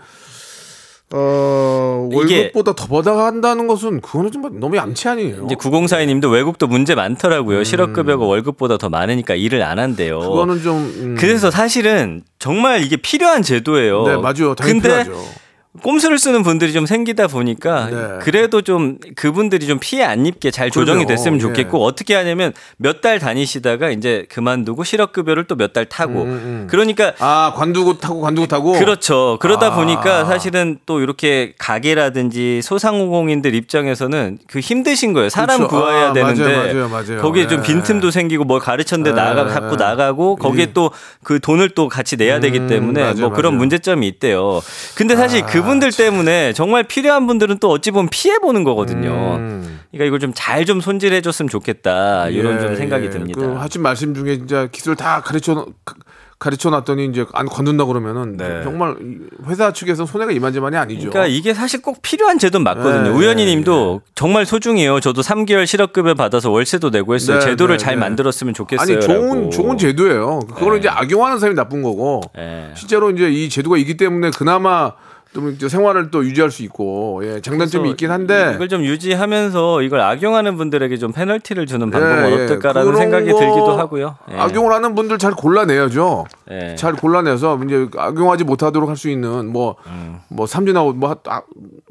[1.13, 5.43] 어 월급보다 더 받아간다는 것은 그거는 좀 너무 얌치 아니에요?
[5.45, 7.63] 이제 9042님도 외국도 문제 많더라고요.
[7.63, 10.17] 실업급여가 월급보다 더 많으니까 일을 안 한대요.
[10.17, 10.21] 음.
[10.21, 14.03] 그거는 좀 음, 그래서 사실은 정말 이게 필요한 제도예요.
[14.07, 14.55] 네 맞아요.
[14.55, 15.44] 당연히 근데 필요하죠.
[15.83, 18.07] 꼼수를 쓰는 분들이 좀 생기다 보니까 네.
[18.21, 21.07] 그래도 좀 그분들이 좀 피해 안 입게 잘 조정이 그럼요.
[21.09, 21.41] 됐으면 예.
[21.41, 27.13] 좋겠고 어떻게 하냐면 몇 달 다니시다가 이제 그만두고 실업급여를 또 몇 달 타고 음, 그러니까
[27.19, 29.37] 아 관두고 타고 관두고 타고 그렇죠.
[29.41, 29.75] 그러다 아.
[29.75, 35.29] 보니까 사실은 또 이렇게 가게라든지 소상공인들 입장에서는 그 힘드신 거예요.
[35.29, 35.75] 사람 그렇죠.
[35.75, 37.21] 구해야 아, 되는데 맞아요, 맞아요, 맞아요.
[37.21, 37.63] 거기에 좀 예.
[37.63, 39.75] 빈틈도 생기고 뭐 가르쳤는데 예, 나가 예.
[39.75, 40.73] 나가고 거기에 예.
[40.73, 43.55] 또그 돈을 또 같이 내야 되기 음, 때문에 맞아요, 뭐 그런.
[43.55, 44.61] 문제점이 있대요.
[44.95, 49.35] 근데 사실 아, 그분들 때문에 정말 필요한 분들은 또 어찌 보면 피해 보는 거거든요.
[49.37, 49.79] 음.
[49.91, 52.29] 그러니까 이걸 좀잘좀 손질해 줬으면 좋겠다.
[52.29, 53.09] 이런 예, 좀 생각이 예.
[53.09, 53.39] 듭니다.
[53.41, 55.95] 그 하신 말씀 중에 진짜 기술 다 가르쳐 가-
[56.37, 58.61] 가르쳐 놨더니 이제 안 관둔다 그러면은 네.
[58.61, 61.09] 정말 이 회사 측에서 손해가 이만저만이 아니죠.
[61.09, 63.03] 그러니까 이게 사실 꼭 필요한 제도는 맞거든요.
[63.03, 64.99] 네, 우연히 님도 정말 소중해요.
[64.99, 67.39] 저도 3개월 실업급여 받아서 월세도 내고 했어요.
[67.39, 68.01] 네, 제도를 네, 잘 네.
[68.01, 68.97] 만들었으면 좋겠어요.
[68.97, 69.49] 아니 좋은.
[69.49, 70.39] 좋은 제도예요.
[70.41, 70.79] 그거를 네.
[70.79, 72.69] 이제 악용하는 사람이 나쁜 거고 네.
[72.75, 74.91] 실제로 이제 이 제도가 있기 때문에 그나마
[75.35, 80.55] 좀 생활을 또 유지할 수 있고 예, 장단점이 있긴 한데 이걸 좀 유지하면서 이걸 악용하는
[80.55, 82.43] 분들에게 좀 페널티를 주는 방법은 예, 예.
[82.45, 84.15] 어떨까라는 생각이 거 들기도 하고요.
[84.31, 84.35] 예.
[84.37, 86.25] 악용을 하는 분들 잘 골라내야죠.
[86.51, 86.75] 예.
[86.75, 91.41] 잘 골라내서 이제 악용하지 못하도록 할 수 있는 뭐뭐 삼진하고 뭐 하- 아,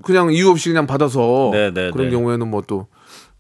[0.03, 2.11] 그냥 이유 없이 그냥 받아서 네, 네, 그런 네.
[2.15, 2.87] 경우에는 뭐 또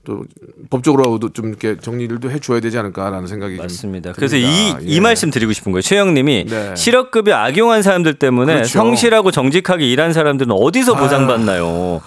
[0.04, 0.22] 또
[0.70, 4.12] 법적으로도 좀 이렇게 정리를 또 해줘야 되지 않을까라는 생각이 좀 맞습니다.
[4.12, 4.36] 그래서.
[4.36, 5.00] 이, 이 예.
[5.00, 5.82] 말씀 드리고 싶은 거예요.
[5.82, 6.74] 최영님이 네.
[6.76, 8.70] 실업급여 악용한 사람들 때문에 그렇죠.
[8.70, 12.02] 성실하고 정직하게 일한 사람들은 어디서 보상받나요?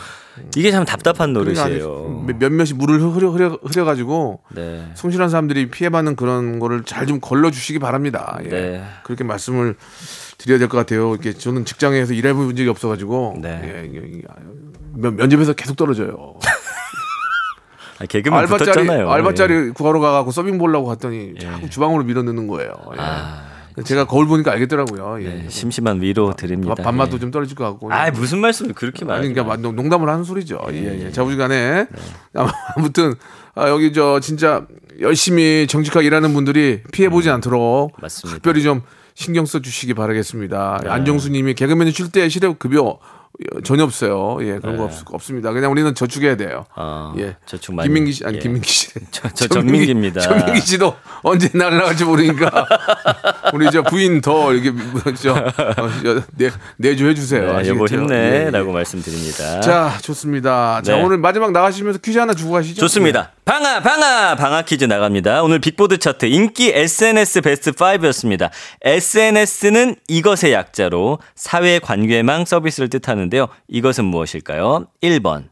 [0.56, 2.24] 이게 참 답답한 그러니까 노릇이에요.
[2.28, 4.86] 몇- 몇몇이 물을 흐려 흐려 흐려 가지고 네.
[4.94, 8.38] 성실한 사람들이 피해받는 그런 거를 잘 좀 걸러 주시기 바랍니다.
[8.46, 8.50] 예.
[8.50, 8.84] 네.
[9.04, 9.76] 그렇게 말씀을
[10.38, 11.14] 드려야 될 것 같아요.
[11.14, 13.62] 이렇게 저는 직장에서 일해본 적이 없어가지고 네.
[13.64, 14.22] 예, 이게- 이게
[14.94, 16.36] 면, 면접에서 계속 떨어져요.
[18.00, 19.08] 아, 개그맨 알바짜리 붙었잖아요.
[19.08, 19.12] 예.
[19.12, 22.72] 알바짜리 구하러 가갖고 서빙 보려고 갔더니 자꾸 주방으로 밀어넣는 거예요.
[22.98, 23.84] 예.
[23.84, 25.24] 제가 거울 보니까 알겠더라고요.
[25.24, 25.28] 예.
[25.28, 26.74] 아, 네, 심심한 위로 드립니다.
[26.76, 27.20] 밥- 밥맛도 예.
[27.20, 27.94] 좀 떨어질 것 같고.
[27.94, 30.60] 아 무슨 말씀을 그렇게 아니 말하니 그러니까 농- 농담을 하는 소리죠.
[30.72, 31.12] 예, 예.
[31.12, 31.88] 자부지간에 네.
[32.76, 33.14] 아무튼
[33.56, 34.66] 아, 여기 저 진짜
[35.00, 38.02] 열심히 정직하게 일하는 분들이 피해 보지 않도록 음.
[38.02, 38.30] 맞습니다.
[38.30, 38.34] 네.
[38.36, 38.82] 특별히 좀
[39.14, 40.82] 신경 써 주시기 바라겠습니다.
[40.86, 43.00] 안정수님이 개그맨이 쉴때 실업 급여
[43.64, 44.38] 전혀 없어요.
[44.42, 45.52] 예, 그런 거 없, 없습니다.
[45.52, 46.66] 그냥 우리는 저축해야 돼요.
[46.70, 46.74] 네.
[46.76, 47.36] 아, 예.
[47.46, 48.40] 저축 많이- 김민기 씨 아니 예.
[48.40, 48.90] 김민기 씨.
[49.12, 50.22] 저- 저 전민기입니다.
[50.22, 52.68] 전민기 씨도 언제 날아갈지 모르니까
[53.54, 54.72] 우리 저 부인 더 이렇게
[55.22, 55.52] 저, 어,
[56.04, 57.60] 저 내, 내주 해주세요.
[57.62, 57.86] 네, 여보?
[57.86, 58.74] 힘내라고 예, 예.
[58.74, 59.62] 말씀드립니다.
[59.62, 60.82] 자, 좋습니다.
[60.84, 61.04] 자, 네.
[61.04, 62.82] 오늘 마지막 나가시면서 퀴즈 하나 주고 가시죠.
[62.82, 63.32] 좋습니다.
[63.46, 65.44] 방아 방아 방아 퀴즈 나갑니다.
[65.44, 68.50] 오늘 빅보드 차트 인기 SNS 베스트 5였습니다.
[68.84, 73.48] SNS는 이것의 약자로 사회 관계망 서비스를 뜻하는 데요.
[73.68, 74.88] 이것은 무엇일까요?
[75.02, 75.50] 1번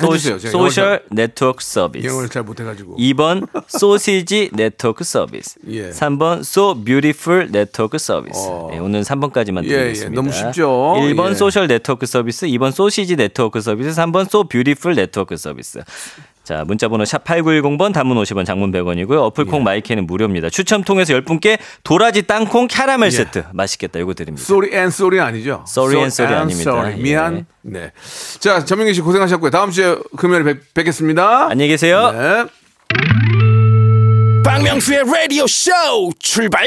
[0.00, 0.38] 해주세요.
[0.38, 2.06] 제가 소셜 네트워크 서비스.
[2.06, 2.96] 영어를 잘 못해가지고.
[2.98, 5.58] 2번 소시지 네트워크 서비스.
[5.68, 5.90] 예.
[5.90, 8.38] 3번 so beautiful 네트워크 서비스.
[8.48, 8.68] 어.
[8.70, 9.76] 네, 오늘 3번까지만 예, 예.
[9.78, 10.14] 드리겠습니다.
[10.14, 10.94] 너무 쉽죠?
[10.98, 11.34] 1번 예.
[11.34, 15.82] 소셜 네트워크 서비스, 2번 소시지 네트워크 서비스, 3번 so beautiful 네트워크 서비스.
[16.48, 19.18] 자, 문자 번호 샵 8910번 단문 50원, 장문 100원이고요.
[19.24, 19.50] 어플 예.
[19.50, 20.48] 콩 마이크는 무료입니다.
[20.48, 23.98] 추첨 통해서 10분께 도라지 땅콩 캐러멜 세트 맛있겠다.
[23.98, 24.46] 이거 드립니다.
[24.46, 25.62] sorry and sorry 아니죠?
[25.68, 26.70] Sorry and sorry and 아닙니다.
[26.70, 26.98] sorry.
[26.98, 27.02] 예.
[27.02, 27.44] 미안.
[27.60, 27.92] 네.
[28.38, 29.50] 자, 전민기 씨 고생하셨고요.
[29.50, 31.48] 다음 주에 금요일에 뵙, 뵙겠습니다.
[31.50, 32.12] 안녕히 계세요.
[32.12, 32.46] 네.
[34.42, 35.70] 박명수의 라디오 쇼
[36.18, 36.66] 출발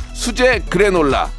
[0.21, 1.29] 수제 그래놀라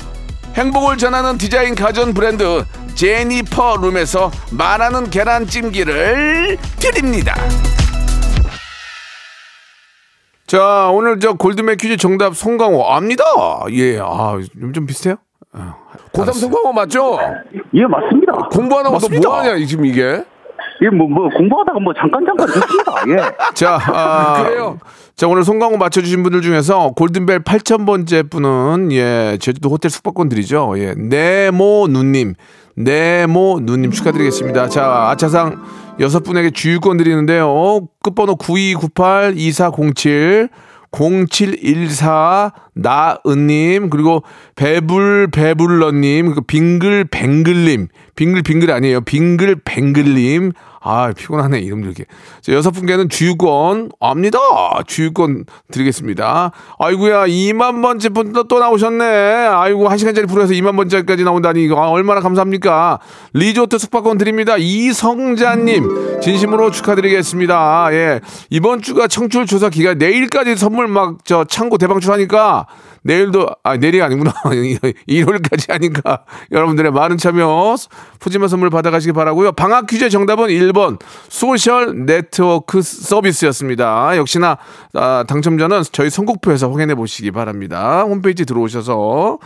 [0.54, 2.64] 행복을 전하는 디자인 가전 브랜드
[2.96, 7.32] 제니퍼 룸에서 말하는 계란찜기를 드립니다.
[10.48, 13.22] 자, 오늘 저 골드맨 퀴즈 정답 송강호 압니다.
[13.70, 15.14] 예, 아, 좀, 좀 비슷해요?
[16.12, 17.18] 고3 성공한 거 맞죠?
[17.74, 18.32] 예, 맞습니다.
[18.50, 19.22] 공부 안 하고 맞습니다.
[19.22, 20.24] 너 뭐하냐, 지금 이게?
[20.82, 22.94] 예, 뭐, 뭐, 공부하다가 뭐 잠깐 잠깐 듣습니다.
[23.08, 23.16] 예.
[23.54, 24.78] 자, 아, 그래요?
[25.14, 30.74] 자, 오늘 송강호 맞춰주신 분들 중에서 골든벨 8000번째 분은, 예, 제주도 호텔 숙박권 드리죠.
[30.78, 32.34] 예, 네모 누님,
[32.76, 34.68] 네모 누님 축하드리겠습니다.
[34.68, 35.62] 자, 아차상
[36.00, 37.86] 여섯 분에게 주유권 드리는데요.
[38.02, 40.48] 끝번호 9298-2407,
[40.90, 44.22] 0714 나은님 그리고
[44.56, 47.88] 배불 배불러님 빙글 뱅글님.
[48.14, 49.00] 빙글 빙글 아니에요.
[49.02, 50.52] 빙글 뱅글님.
[50.84, 52.04] 아 피곤하네 이름들 이렇게.
[52.40, 54.38] 자, 여섯 분께는 주유권 압니다.
[54.86, 56.50] 주유권 드리겠습니다.
[56.78, 59.04] 아이고야 2만 번째 분도 또 나오셨네.
[59.04, 61.68] 아이고 한 시간짜리 프로에서 2만 번째까지 나온다니.
[61.72, 62.98] 아, 얼마나 감사합니까?
[63.32, 64.56] 리조트 숙박권 드립니다.
[64.58, 67.88] 이성자님 진심으로 축하드리겠습니다.
[67.92, 68.20] 예.
[68.50, 72.61] 이번 주가 청출 조사 기간 내일까지 선물 막 저 창고 대방출하니까
[73.02, 74.32] 내일도 아 내일이 아니구나.
[75.06, 77.76] 일요일까지 하니까 여러분들의 많은 참여
[78.20, 79.52] 푸짐한 선물 받아가시기 바라고요.
[79.52, 84.16] 방학 퀴즈 정답은 1번 소셜 네트워크 서비스였습니다.
[84.16, 84.58] 역시나
[84.94, 88.02] 아, 당첨자는 저희 선곡표에서 확인해 보시기 바랍니다.
[88.02, 89.38] 홈페이지 들어오셔서.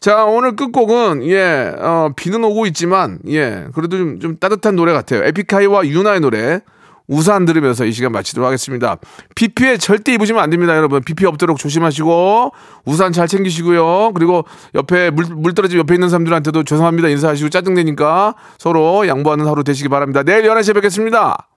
[0.00, 5.24] 자 오늘 끝곡은 예 어, 비는 오고 있지만 예 그래도 좀, 좀 따뜻한 노래 같아요.
[5.24, 6.60] 에픽하이와 윤하의 노래
[7.08, 8.96] 우산 들으면서 이 시간 마치도록 하겠습니다.
[9.34, 11.02] 비 피해 절대 입으시면 안 됩니다, 여러분.
[11.02, 12.52] 비 피해 없도록 조심하시고
[12.84, 14.12] 우산 잘 챙기시고요.
[14.14, 14.44] 그리고
[14.74, 20.22] 옆에 물, 물 떨어지면 옆에 있는 사람들한테도 죄송합니다 인사하시고 짜증내니까 서로 양보하는 하루 되시기 바랍니다.
[20.22, 21.48] 내일 11시에 뵙겠습니다.